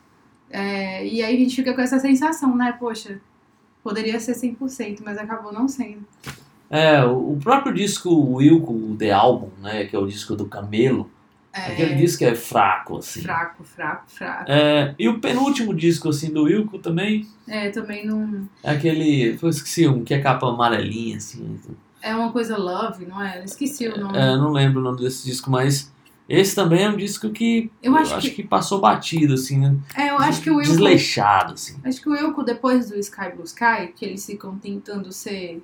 [0.49, 2.75] É, e aí a gente fica com essa sensação, né?
[2.79, 3.19] Poxa,
[3.83, 6.05] poderia ser 100%, mas acabou não sendo.
[6.69, 11.09] É, o próprio disco Wilco, The Album, né, que é o disco do Camelo,
[11.51, 13.21] Aquele disco é fraco, assim.
[13.23, 14.51] Fraco, fraco, fraco.
[14.51, 18.47] É, e o penúltimo disco, assim, do Wilco também É, também não.
[18.63, 19.37] é aquele.
[19.41, 21.59] Eu esqueci um que é capa amarelinha, assim.
[22.03, 23.39] É uma coisa love, não é?
[23.39, 24.15] Eu esqueci o nome.
[24.17, 25.91] É, não lembro o nome desse disco, mas
[26.29, 28.29] esse também é um disco que Eu acho que...
[28.29, 29.75] que- passou batido, assim, né?
[29.95, 30.71] É, eu acho que o Wilco.
[30.71, 31.77] Desleixado, assim.
[31.83, 35.61] Acho que o Wilco, depois do Sky Blue Sky, que eles ficam tentando ser.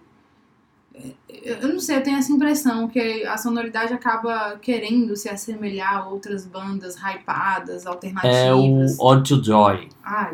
[1.30, 5.98] Eu eu não sei, eu tenho essa impressão que a sonoridade acaba querendo se assemelhar
[5.98, 8.36] a outras bandas hypadas, alternativas.
[8.36, 10.34] É o Odd to Joy, é,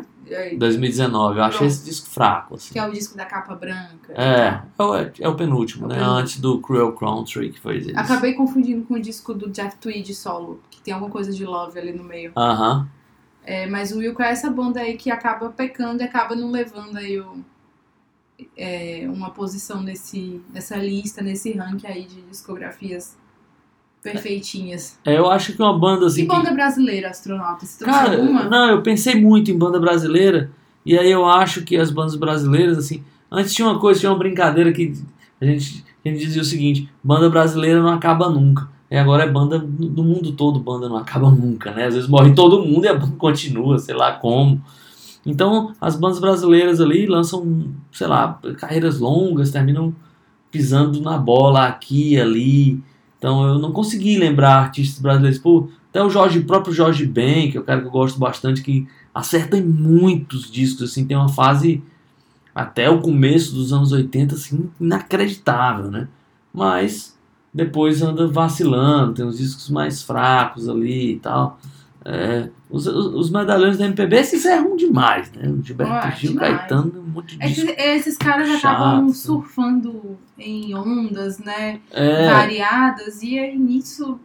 [0.56, 1.38] 2019.
[1.38, 1.70] Eu achei Pronto.
[1.70, 2.72] esse disco fraco, assim.
[2.72, 4.12] que é o disco da capa branca.
[4.14, 5.94] É, é o, é o penúltimo, É o né?
[5.96, 6.18] penúltimo.
[6.18, 7.96] Antes do Cruel Country, que foi esse.
[7.96, 11.78] Acabei confundindo com o disco do Jeff Tweed solo, que tem alguma coisa de love
[11.78, 12.32] ali no meio.
[12.36, 12.88] Aham.
[13.44, 16.96] É, mas o Wilco é essa banda aí que acaba pecando e acaba não levando
[16.96, 17.44] aí o,
[18.56, 23.16] é, uma posição nesse, nessa lista, nesse ranking aí de discografias
[24.02, 24.98] perfeitinhas.
[25.04, 26.22] É, eu acho que uma banda assim.
[26.22, 27.64] Que- banda brasileira, astronauta?
[27.64, 28.44] Você trouxe Cara, alguma?
[28.44, 30.50] não, eu pensei muito em banda brasileira.
[30.84, 33.02] E aí eu acho que as bandas brasileiras, assim.
[33.30, 34.92] Antes tinha uma coisa, tinha uma brincadeira que
[35.40, 38.68] a gente, a gente dizia o seguinte: banda brasileira não acaba nunca.
[38.90, 41.86] E agora é banda do mundo todo, banda não acaba nunca, né?
[41.86, 44.60] Às vezes morre todo mundo e a banda continua, sei lá como.
[45.24, 49.94] Então, as bandas brasileiras ali lançam, sei lá, carreiras longas, terminam
[50.50, 52.82] pisando na bola aqui ali.
[53.22, 55.38] Então, eu não consegui lembrar artistas brasileiros.
[55.38, 58.62] Pô, até o Jorge, próprio Jorge Ben, que é o cara que eu gosto bastante,
[58.62, 61.80] que acerta em muitos discos, assim, tem uma fase
[62.52, 66.08] até o começo dos anos 80, assim, inacreditável, né?
[66.52, 67.16] Mas
[67.54, 71.60] depois anda vacilando, tem uns discos mais fracos ali e tal.
[72.04, 75.46] É, os, os, medalhões da MPB se encerram demais, né?
[75.46, 76.56] O Gilberto Ué, Gil, demais.
[76.56, 78.64] Caetano, um monte de É que esses caras chato.
[78.64, 81.80] acabam surfando em ondas, né?
[81.90, 84.18] É, Variadas, e aí nisso.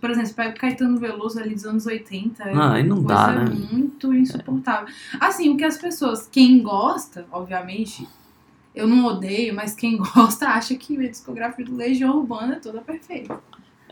[0.00, 2.44] Por exemplo, pega o Caetano Veloso ali dos anos 80.
[2.44, 3.50] é aí não dá, né?
[3.72, 4.86] muito insuportável.
[5.18, 8.06] Assim, o que as pessoas, quem gosta, obviamente,
[8.72, 12.80] eu não odeio, mas quem gosta acha que a discografia do Legião Urbana é toda
[12.80, 13.40] perfeita.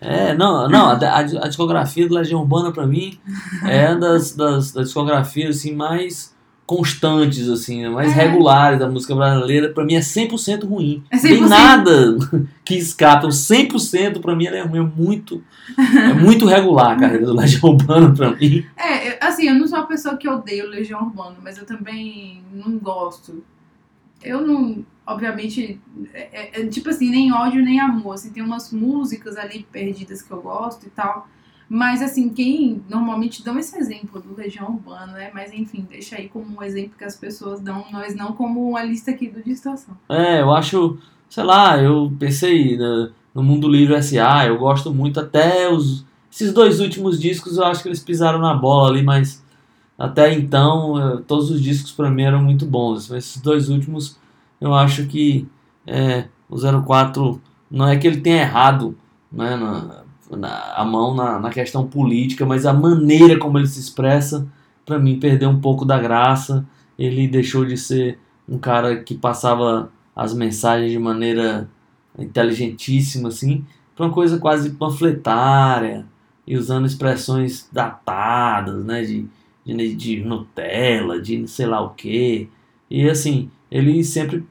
[0.01, 3.19] É, não, não, a, a, a discografia do Legião Urbana pra mim
[3.65, 6.35] é uma das, das, das discografias assim, mais
[6.67, 8.15] constantes, assim, né, mais É.
[8.23, 9.69] regulares da música brasileira.
[9.73, 11.03] Pra mim é 100% ruim.
[11.11, 11.49] É Não tem 100%.
[11.49, 12.17] nada
[12.65, 13.27] que escapa.
[13.27, 15.43] O 100% pra mim ela é ruim, é muito,
[15.79, 18.65] é muito regular a carreira do Legião Urbana pra mim.
[18.77, 22.43] É, assim, eu não sou uma pessoa que odeia o Legião Urbana, mas eu também
[22.53, 23.43] não gosto.
[24.27, 25.81] Eu não, obviamente,
[26.13, 28.15] é, é- é tipo assim, nem ódio nem amor.
[28.15, 31.29] Assim, tem umas músicas ali perdidas que eu gosto e tal.
[31.69, 35.31] Mas assim, quem normalmente dão esse exemplo do Legião Urbana, né?
[35.35, 38.85] Mas enfim, deixa aí como um exemplo que as pessoas dão, mas não como uma
[38.85, 39.97] lista aqui do Distração.
[40.09, 40.97] É, eu acho,
[41.29, 46.05] sei lá, eu pensei né, no Mundo Livre S.A., eu gosto muito até os.
[46.31, 49.43] Esses dois últimos discos eu acho que eles pisaram na bola ali, mas
[49.99, 53.09] até então eh, todos os discos pra mim eram muito bons.
[53.09, 54.17] Mas esses dois últimos
[54.61, 55.47] eu acho que
[55.87, 57.41] é, o 04
[57.71, 58.97] não é que ele tenha errado
[59.31, 60.03] né, na,
[60.37, 64.47] na- a mão na, na questão política, mas a maneira como ele se expressa,
[64.85, 66.67] pra mim, perdeu um pouco da graça.
[66.99, 68.19] Ele deixou de ser
[68.49, 71.69] um cara que passava as mensagens de maneira
[72.19, 76.07] inteligentíssima, assim, pra uma coisa quase panfletária
[76.47, 79.27] e usando expressões datadas, né, de,
[79.67, 82.49] de, de Nutella, de sei lá o que.
[82.91, 84.45] E assim, ele sempre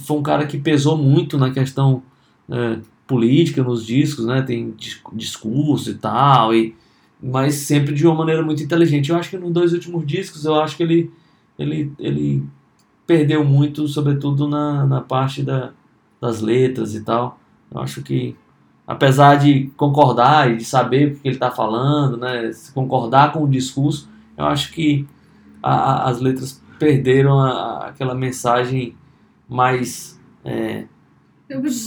[0.00, 2.02] foi um cara que pesou muito na questão
[2.50, 6.74] é, política nos discos, né, tem dis- discurso e tal, e,
[7.22, 9.10] mas sempre de uma maneira muito inteligente.
[9.10, 11.10] Eu acho que nos dois últimos discos, eu acho que ele,
[11.58, 12.42] ele, ele
[13.06, 15.72] perdeu muito, sobretudo na, na parte da,
[16.20, 17.40] das letras e tal.
[17.72, 18.36] Eu acho que,
[18.86, 23.44] apesar de concordar e de saber o que ele está falando, né, se concordar com
[23.44, 24.08] o discurso,
[24.38, 25.06] eu acho que
[25.62, 28.96] a- a- as letras perderam a- a- aquela mensagem
[29.48, 30.84] mais é,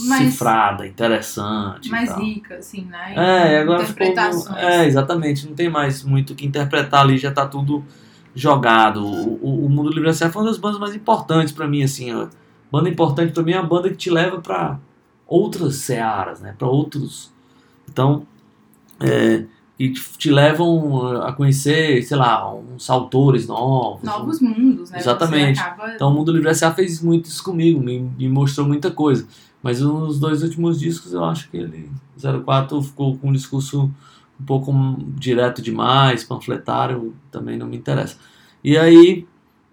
[0.08, 1.88] Mais, cifrada, interessante.
[1.90, 3.14] mais rica, assim, né?
[3.16, 4.06] É, agora ficou.
[4.56, 5.46] É, exatamente.
[5.46, 7.84] Não tem mais muito o que interpretar ali, já tá tudo
[8.34, 9.04] jogado.
[9.06, 10.30] O, o, o Mundo Livre S.A.
[10.30, 12.26] foi uma das bandas mais importantes pra mim, assim, ó.
[12.70, 14.78] Banda importante pra mim é uma banda que te leva pra
[15.26, 16.54] outras searas, né?
[16.58, 17.32] Pra outros.
[17.88, 18.26] Então,
[19.00, 19.44] é,
[19.90, 24.02] que te, levam a conhecer, sei lá, uns autores novos.
[24.02, 24.98] Novos mundos, né?
[24.98, 25.58] Exatamente.
[25.58, 25.94] Acaba...
[25.94, 26.72] Então o Mundo Livre S.A.
[26.72, 29.26] fez muito isso comigo, me, me mostrou muita coisa.
[29.62, 31.90] Mas nos dois últimos discos eu acho que ele,
[32.44, 33.90] 04, ficou com um discurso
[34.40, 34.72] um pouco
[35.16, 38.16] direto demais, panfletário, também não me interessa.
[38.62, 39.26] E aí,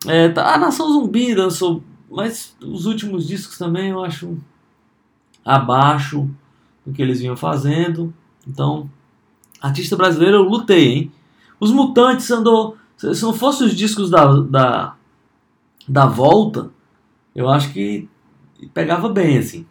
[0.05, 4.37] é, tá, a Nação Zumbi dançou, mas os últimos discos também eu acho
[5.43, 6.29] abaixo
[6.85, 8.13] do que eles vinham fazendo.
[8.47, 8.89] Então,
[9.61, 11.11] artista brasileiro eu lutei, hein?
[11.59, 12.77] Os Mutantes andou.
[12.97, 14.95] Se não fossem os discos da, da,
[15.87, 16.69] da volta,
[17.35, 18.09] eu acho que
[18.73, 19.65] pegava bem, assim.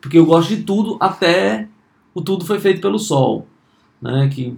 [0.00, 1.68] Porque eu gosto de tudo, até
[2.14, 3.46] o Tudo Foi Feito pelo Sol.
[4.00, 4.28] Né?
[4.28, 4.56] Que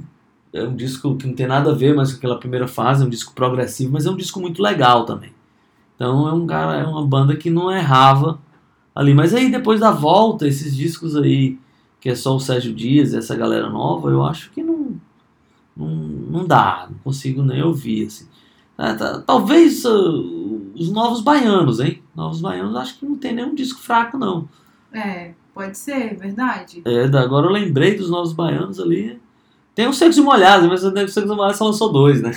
[0.52, 3.06] é um disco que não tem nada a ver mais com aquela primeira fase, é
[3.06, 5.32] um disco progressivo, mas é um disco muito legal também.
[5.94, 8.38] Então é um cara, é uma banda que não errava
[8.94, 9.14] ali.
[9.14, 11.58] Mas aí depois da volta, esses discos aí,
[12.00, 14.92] que é só o Sérgio Dias e essa galera nova, eu acho que não,
[15.76, 18.26] não, não dá, não consigo nem ouvir, assim.
[18.76, 22.00] Ah, tá- Talvez uh, os Novos Baianos, hein?
[22.14, 24.48] Novos Baianos acho que não tem nenhum disco fraco, não.
[24.92, 26.82] É, pode ser, verdade.
[26.84, 29.20] É, agora eu lembrei dos Novos Baianos ali.
[29.74, 32.32] Tem o Secos e Molhados, mas o Secos e Molhados só lançou dois, né?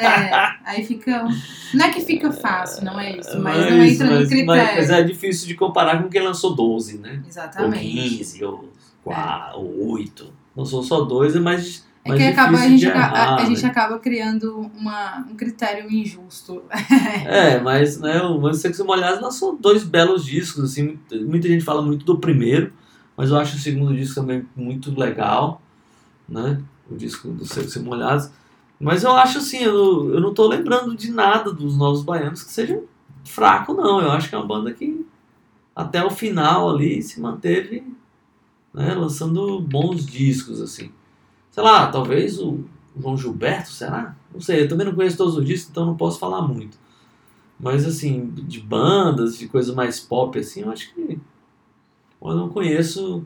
[0.00, 1.26] É, aí fica.
[1.74, 4.46] Não é que fica fácil, não é isso, mas, não Mas- entra no mas- critério.
[4.46, 7.22] Mas, mas é difícil de comparar com quem lançou 12, né?
[7.28, 7.76] Exatamente.
[7.98, 8.68] Ou 15, ou,
[9.04, 10.32] 4, ou 8.
[10.56, 13.44] Lançou só dois, é mais, É mais que acaba, a, gente, de aca- errar, a,
[13.44, 13.68] gente né?
[13.68, 16.62] acaba criando uma, um critério injusto.
[17.26, 21.64] É, mas né, o Mas Secos e Molhados lançou dois belos discos, assim, muita, gente
[21.64, 22.72] fala muito do primeiro,
[23.16, 25.60] mas eu acho o segundo disco também muito legal,
[26.28, 26.60] né?
[26.90, 28.30] O disco do Secos e Molhados.
[28.78, 32.42] Mas eu acho assim, eu, não- eu não tô lembrando de nada dos Novos Baianos
[32.42, 32.82] que seja
[33.24, 34.00] fraco, não.
[34.00, 35.06] Eu acho que é uma banda que
[35.74, 37.84] até o final ali se manteve
[38.72, 40.90] né, lançando bons discos, assim.
[41.50, 42.64] Sei lá, talvez o
[42.98, 44.16] João Gilberto, será?
[44.32, 46.78] Não sei, eu também não conheço todos os discos, então não posso falar muito.
[47.60, 51.18] Mas assim, de bandas, de coisa mais pop, assim, eu acho que
[52.20, 53.24] eu não conheço.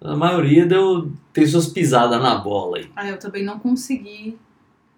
[0.00, 2.90] A maioria deu, tem suas pisadas na bola aí.
[2.94, 4.38] Ah, eu também não consegui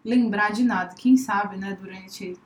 [0.05, 0.95] lembrar de nada.
[0.95, 2.37] Quem sabe, né, durante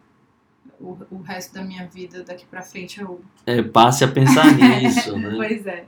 [0.81, 3.21] o, o resto da minha vida daqui pra frente eu.
[3.47, 5.35] É, passe a pensar nisso, né?
[5.37, 5.85] Pois é.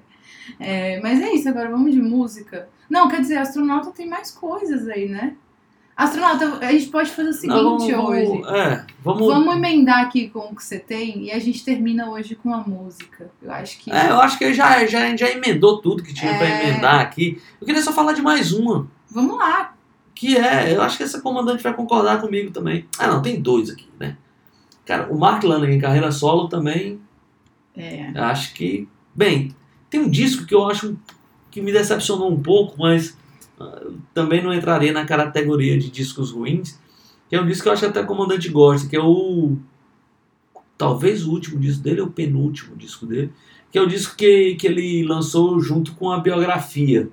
[0.61, 2.69] É, Mas é isso, agora vamos de música.
[2.89, 5.35] Não, quer dizer, astronauta tem mais coisas aí, né?
[5.97, 8.27] Astronauta, a gente pode fazer o seguinte Não, hoje.
[8.27, 12.11] vamos- é, vamos, Vamos emendar aqui com o que você tem e a gente termina
[12.11, 13.31] hoje com a música.
[13.41, 13.93] Eu acho que.
[13.93, 16.69] É, eu acho que já, já, já emendou tudo que tinha pra É.
[16.69, 17.41] emendar aqui.
[17.61, 19.73] Eu queria só falar de mais uma, Vamos lá.
[20.17, 22.87] que é, eu acho que essa comandante vai concordar comigo também.
[22.99, 24.17] Ah, não, tem dois aqui, né?
[24.85, 27.01] Cara, o Mark Lanigan em carreira solo também
[27.77, 28.11] É.
[28.17, 28.89] Acho que.
[29.15, 29.55] Bem,
[29.95, 30.97] tem um disco que eu acho
[31.53, 33.17] que me decepcionou um pouco, mas
[33.61, 36.81] eu também não entraria na categoria de discos ruins.
[37.29, 39.57] Que é um disco que eu acho até comandante gosta, que é o.
[40.77, 43.33] Talvez o último disco dele, ou o penúltimo disco dele.
[43.71, 47.09] Que é o disco que, que ele lançou junto com a biografia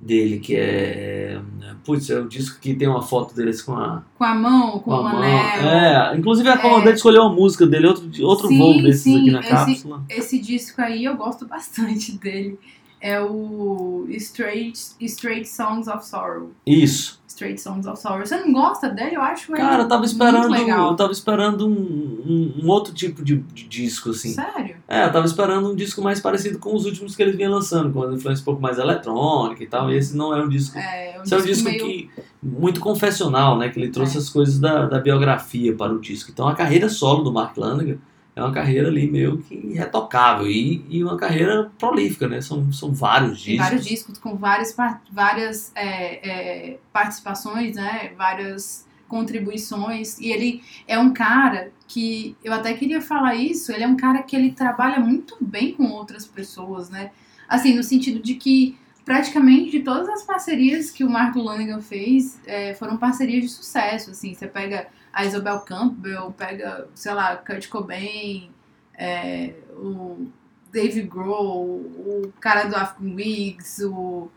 [0.00, 1.40] dele, que é.
[1.84, 4.80] Putz, é o disco que tem uma foto deles com a, Com a mão, com,
[4.80, 5.22] com o a mão.
[5.22, 5.70] anel.
[5.70, 9.30] É, inclusive a comandante escolheu a música dele, outro, outro Sim, voo desses sim, aqui
[9.30, 10.04] na esse- cápsula.
[10.08, 12.58] Esse disco aí eu gosto bastante dele.
[13.00, 16.50] É o Straight, Straight Songs of Sorrow.
[16.66, 17.18] Isso.
[17.26, 18.26] Straight Songs of Sorrow.
[18.26, 19.16] Você não gosta dele?
[19.16, 20.54] Eu acho ele Cara, eu tava muito esperando.
[20.56, 24.34] Eu tava esperando um, um, um outro tipo de, de disco, assim.
[24.34, 24.76] Sério?
[24.86, 27.90] É, eu tava esperando um disco mais parecido com os últimos que eles vinham lançando,
[27.90, 29.90] com uma influência um pouco mais eletrônica e tal.
[29.90, 30.76] E esse não é um disco.
[30.76, 32.08] É, é um Esse é um disco disco meio...
[32.08, 32.10] que.
[32.42, 33.68] Muito confessional, né?
[33.68, 34.20] Que ele trouxe É.
[34.20, 36.30] as coisas da, da biografia para o disco.
[36.30, 37.98] Então a carreira solo do Mark Lanigan
[38.40, 42.40] é uma carreira ali meio que irretocável e, e uma carreira prolífica, né?
[42.40, 43.68] São, são vários Tem discos.
[43.68, 44.74] vários discos com várias,
[45.10, 48.12] várias é, é, participações, né?
[48.16, 50.18] Várias contribuições.
[50.18, 54.22] E ele é um cara que, eu até queria falar isso, ele é um cara
[54.22, 57.10] que ele trabalha muito bem com outras pessoas, né?
[57.48, 62.38] Assim, no sentido de que praticamente de todas as parcerias que o Marco Lanigan fez
[62.46, 64.32] é, foram parcerias de sucesso, assim.
[64.32, 68.50] Você pega a Isabel Campbell, pega, sei lá, Kurt Cobain,
[68.96, 70.26] é, o
[70.72, 74.28] Dave Grohl, o cara do African Wigs, o,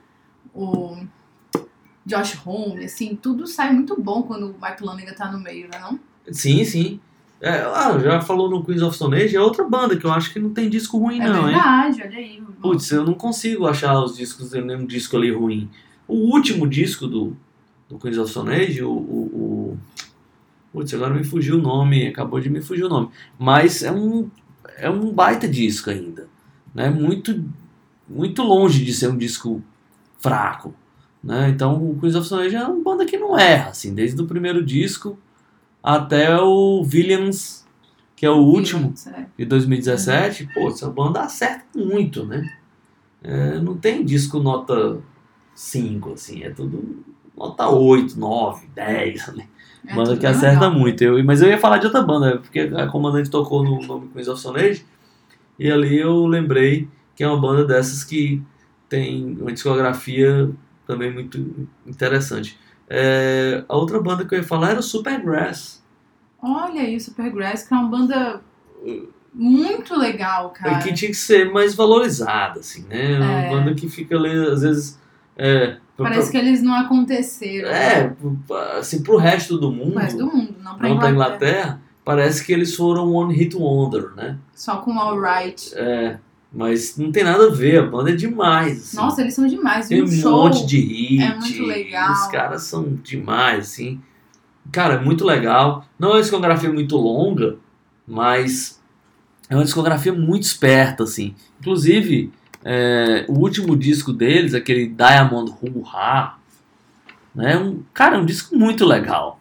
[0.54, 0.98] o
[2.06, 5.80] Josh Homme, assim, tudo sai muito bom quando o Mike Lanigan tá no meio, né
[5.80, 6.00] não?
[6.32, 7.00] Sim, sim.
[7.40, 10.32] É, ah, já falou no Queens of Stone Age, é outra banda que eu acho
[10.32, 11.56] que não tem disco ruim, É não, hein?
[11.56, 12.44] verdade, olha aí.
[12.62, 15.70] Putz, eu não consigo achar os discos, nenhum disco ali ruim.
[16.08, 17.36] O último disco do,
[17.90, 19.32] do Queens of Stone Age, o, o-
[20.74, 23.10] Putz, agora me fugiu o nome, acabou de me fugir o nome.
[23.38, 24.30] Mas é um,
[24.78, 26.28] é um baita disco ainda.
[26.74, 26.90] Né?
[26.90, 27.46] Muito,
[28.10, 29.62] muito longe de ser um disco
[30.20, 30.74] fraco.
[31.24, 31.50] Né?
[31.50, 34.26] Então o Queens of Stone Age é uma banda que não erra, assim, desde o
[34.26, 35.18] primeiro disco
[35.82, 37.66] até o Williams,
[38.16, 39.26] que é o último É.
[39.38, 42.58] de 2017, pô, essa banda acerta muito, né?
[43.22, 45.02] É, não tem disco nota
[45.54, 47.06] 5, assim, é tudo
[47.38, 49.48] nota 8, 9, 10, né?
[49.86, 50.80] É banda que acerta legal.
[50.80, 51.04] muito.
[51.04, 54.28] Eu, mas eu ia falar de outra banda, porque a comandante tocou no nome Queens
[54.28, 54.86] of Stone Age,
[55.60, 58.42] e ali eu lembrei que é uma banda dessas que
[58.90, 60.50] tem uma discografia
[60.88, 62.58] também muito interessante.
[62.90, 65.84] É, a outra banda que eu ia falar era o Supergrass.
[66.42, 68.42] Olha aí o Supergrass, que é uma banda
[69.34, 70.80] muito legal, cara.
[70.80, 73.18] que tinha que ser mais valorizada, assim, né?
[73.18, 73.50] Uma É.
[73.50, 75.00] banda que fica ali, às vezes.
[75.38, 77.70] É, Parece que eles não aconteceram.
[77.70, 78.14] é,
[78.80, 81.12] assim, pro resto do mundo, O resto do mundo, não pra não pra Inglaterra.
[81.12, 84.38] Inglaterra, parece que eles foram One Hit Wonder, né?
[84.54, 85.72] Só com Alright.
[85.76, 86.18] É,
[86.52, 88.80] mas não tem nada a ver, a banda é demais.
[88.80, 88.98] assim.
[88.98, 89.88] Nossa, eles são demais.
[89.88, 90.32] Tem um um show.
[90.44, 91.22] monte de hit.
[91.24, 92.12] é muito legal.
[92.12, 94.02] Os caras são demais, assim.
[94.72, 95.86] Cara, é muito legal.
[96.00, 97.58] Não é uma discografia muito longa,
[98.08, 98.82] mas
[99.50, 101.36] é uma discografia muito esperta, assim.
[101.60, 102.32] Inclusive,
[102.64, 106.38] é, o último disco deles, aquele Diamond Hoo-Ha,
[107.36, 107.58] né?
[107.58, 109.40] Um, cara, é um disco muito legal.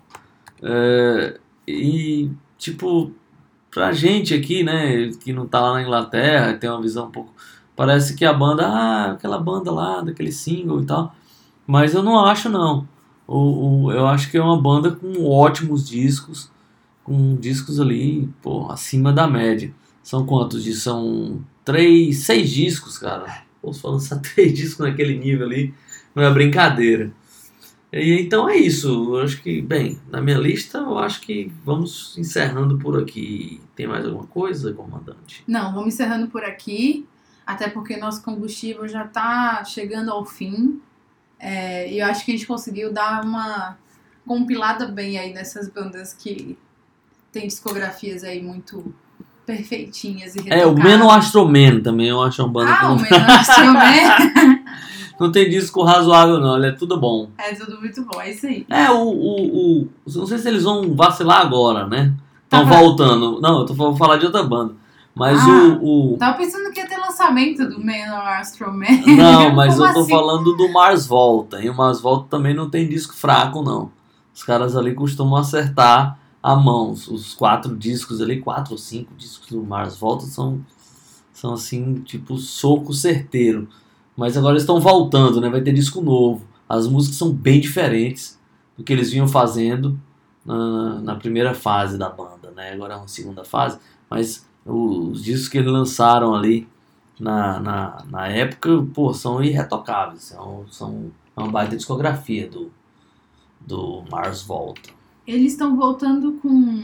[0.63, 3.13] É, e, tipo,
[3.71, 7.33] pra gente aqui, né, que não tá lá na Inglaterra, tem uma visão um pouco.
[7.77, 11.15] Parece que a banda, ah, aquela banda lá, daquele single e tal.
[11.67, 12.87] Mas eu não acho, não.
[13.27, 16.51] O, o- eu acho que é uma banda com ótimos discos,
[17.05, 19.73] com discos ali, pô, acima da média.
[20.03, 20.65] São quantos?
[20.83, 23.45] São três, seis discos, cara.
[23.73, 25.75] Se for lançar três discos naquele nível ali,
[26.15, 27.13] não é brincadeira.
[27.93, 29.17] E então é isso.
[29.17, 33.61] Eu acho que, bem, na minha lista, eu acho que vamos encerrando por aqui.
[33.77, 35.45] Tem mais alguma coisa, comandante?
[35.47, 37.07] Não, vamos encerrando por aqui.
[37.47, 40.81] Até porque nosso combustível já tá chegando ao fim.
[41.39, 43.77] É, e eu acho que a gente conseguiu dar uma
[44.27, 46.57] compilada bem aí nessas bandas que
[47.33, 48.95] tem discografias aí muito
[49.47, 50.85] perfeitinhas e É, o retocadas.
[50.85, 54.63] Meno Astroman também, eu acho uma banda Ah, que o Meno Astroman.
[55.21, 56.57] não tem disco razoável, não.
[56.57, 57.29] Ele é tudo bom.
[57.39, 58.67] é tudo muito bom, é isso aí.
[58.69, 59.89] É, o, o, o.
[60.15, 62.13] Não sei se eles vão vacilar agora, né?
[62.45, 62.77] Estão Tá.
[62.79, 63.41] voltando.
[63.41, 64.75] Não, eu tô vou falar de outra banda.
[65.15, 65.79] Mas Ah.
[65.83, 66.15] o.
[66.15, 68.87] o- Tava pensando que ia ter lançamento do Meno Astroman.
[69.07, 70.11] Não, mas Como eu tô assim?
[70.11, 71.63] falando do Mars Volta.
[71.63, 73.91] E o Mars Volta também não tem disco fraco, não.
[74.35, 76.91] Os caras ali costumam acertar a mão.
[76.93, 80.65] Os quatro discos ali, quatro ou cinco discos do Mars Volta são,
[81.33, 83.69] são assim, tipo, soco certeiro.
[84.17, 85.49] Mas agora estão voltando, né?
[85.49, 86.45] Vai ter disco novo.
[86.69, 88.39] As músicas são bem diferentes
[88.77, 89.99] do que eles vinham fazendo
[90.45, 92.73] na, na primeira fase da banda, né?
[92.73, 93.79] Agora é uma segunda fase.
[94.11, 96.69] Mas os discos que eles lançaram ali
[97.19, 100.25] na, na, na época, pô, são irretocáveis.
[100.25, 102.71] São, são uma baita discografia do,
[103.61, 105.02] do Mars Volta.
[105.27, 106.83] Eles estão voltando com.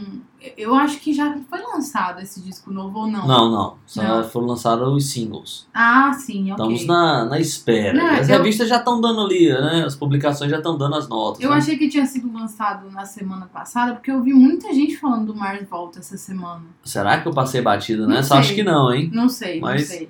[0.57, 3.27] Eu acho que já foi lançado esse disco novo ou não?
[3.27, 3.75] Não, não.
[3.85, 4.23] Só Não.
[4.23, 5.67] foram lançados os singles.
[5.73, 6.65] Ah, sim, ok.
[6.75, 7.93] Estamos na, na espera.
[7.97, 9.83] Não, as eu- revistas já estão dando ali, né?
[9.85, 11.41] As publicações já estão dando as notas.
[11.43, 11.57] Eu né?
[11.57, 15.35] achei que tinha sido lançado na semana passada, porque eu vi muita gente falando do
[15.35, 16.63] Mars Volta essa semana.
[16.85, 18.29] Será que eu passei batida nessa?
[18.29, 18.37] sei.
[18.37, 19.11] Acho que não, hein?
[19.13, 20.09] Não sei, Mas- não sei.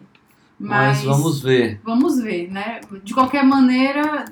[0.62, 1.80] Mas, Mas, vamos ver.
[1.86, 2.82] vamos ver, né?
[3.04, 4.26] De qualquer maneira,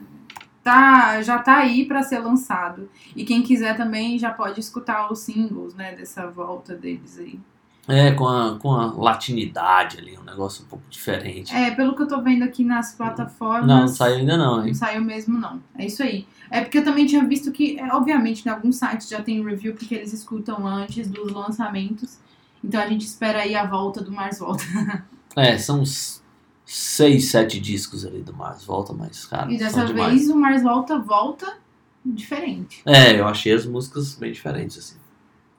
[0.68, 2.90] tá, já tá aí pra ser lançado.
[3.16, 5.96] E quem quiser também já pode escutar os singles, né?
[5.96, 7.40] Dessa volta deles aí.
[7.88, 11.56] É, com a, com a latinidade ali, um negócio um pouco diferente.
[11.56, 13.66] É, pelo que eu tô vendo aqui nas plataformas.
[13.66, 14.68] não, não saiu ainda não, hein?
[14.68, 15.64] Não saiu mesmo, não.
[15.78, 16.28] É isso aí.
[16.52, 19.74] É porque eu também tinha visto que, é, obviamente, em alguns sites já tem review
[19.74, 22.20] porque eles escutam antes dos lançamentos.
[22.62, 24.64] Então a gente espera aí a volta do Mars Volta.
[25.36, 26.24] É, são uns
[26.68, 31.00] seis, sete discos ali do Mars Volta, mas, cara, E dessa vez o Mars Volta
[31.00, 31.58] volta
[32.06, 32.82] diferente.
[32.86, 34.98] É, eu achei as músicas bem diferentes, assim.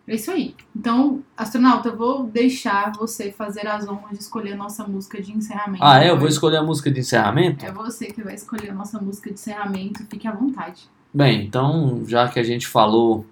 [0.07, 0.55] É isso aí.
[0.75, 5.33] Então, astronauta, eu vou deixar você fazer as honras de escolher a nossa música de
[5.33, 5.85] encerramento.
[5.85, 6.11] Ah, é?
[6.11, 7.64] Eu vou escolher a música de encerramento?
[7.64, 10.07] É você que vai escolher a nossa música de encerramento.
[10.11, 10.89] Fique à vontade.
[11.13, 13.26] Bem, então, já que a gente falou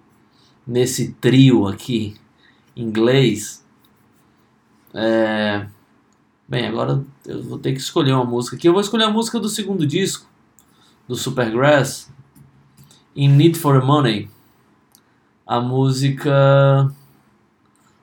[0.67, 2.15] nesse trio aqui,
[2.75, 3.63] inglês,
[4.93, 5.67] é...
[6.47, 8.67] Bem, agora eu vou ter que escolher uma música aqui.
[8.67, 10.25] Eu vou escolher a música do segundo disco,
[11.07, 12.09] do Supergrass,
[13.15, 14.29] In Need for Money.
[15.45, 16.89] A música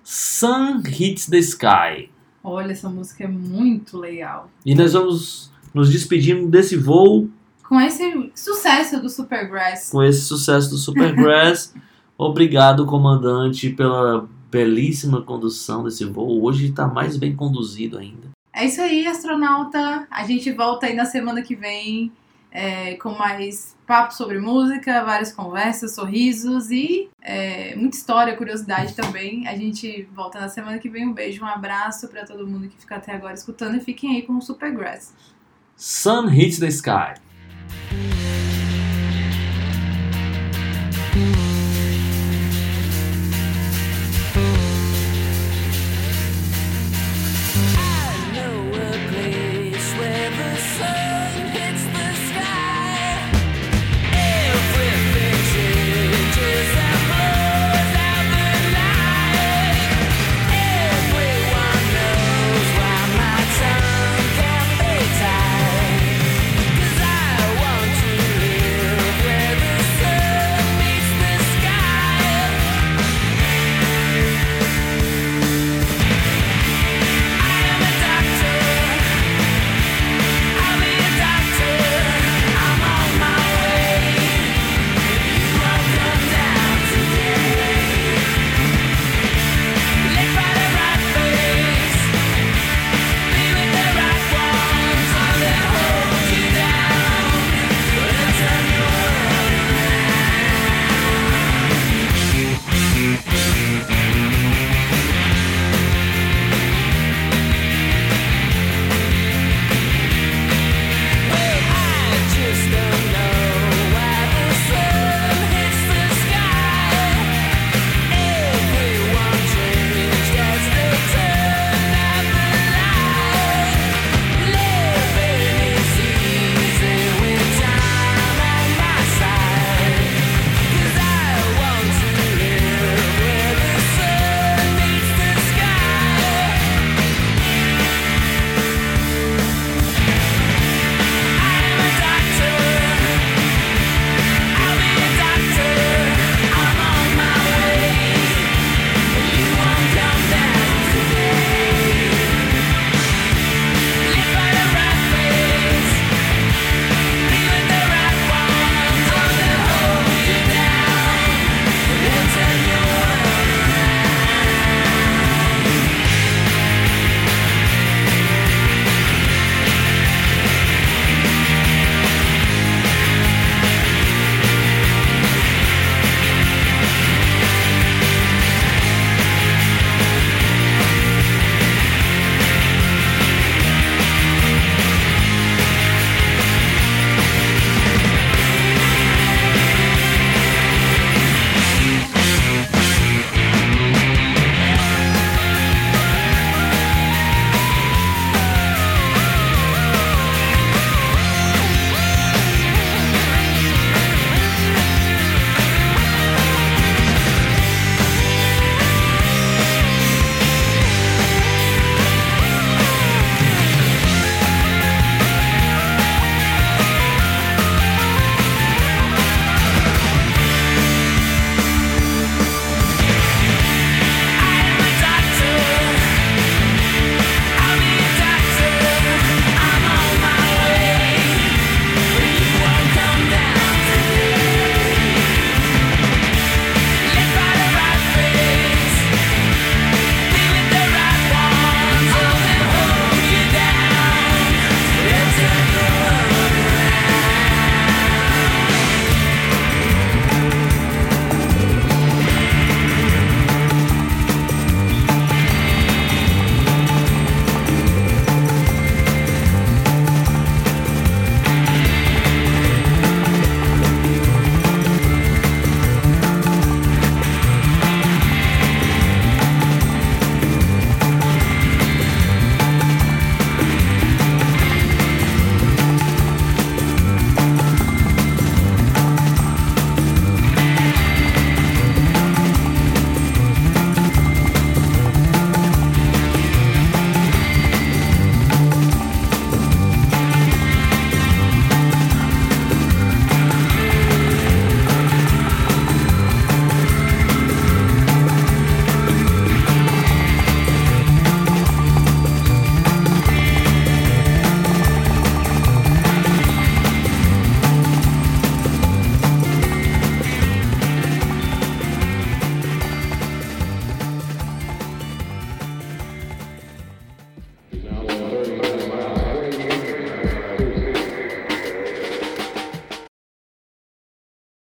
[0.03, 2.11] Sun Hits the Sky.
[2.43, 4.51] Olha, essa música é muito legal.
[4.65, 7.29] E nós vamos nos despedindo desse voo
[7.67, 9.91] Com esse sucesso do Supergrass.
[9.91, 11.75] com esse sucesso do Supergrass.
[12.17, 16.45] Obrigado, comandante, pela belíssima condução desse voo.
[16.45, 18.34] Hoje está mais bem conduzido ainda.
[18.55, 20.07] É isso aí, astronauta.
[20.09, 22.13] A gente volta aí na semana que vem
[22.53, 29.49] é, com mais papo sobre música, várias conversas, sorrisos e é, muita história, curiosidade também.
[29.49, 31.09] A gente volta na semana que vem.
[31.09, 34.23] Um beijo, um abraço para todo mundo que fica até agora escutando e fiquem aí
[34.23, 35.13] com o Supergrass.
[35.77, 37.15] Sun Hits the Sky.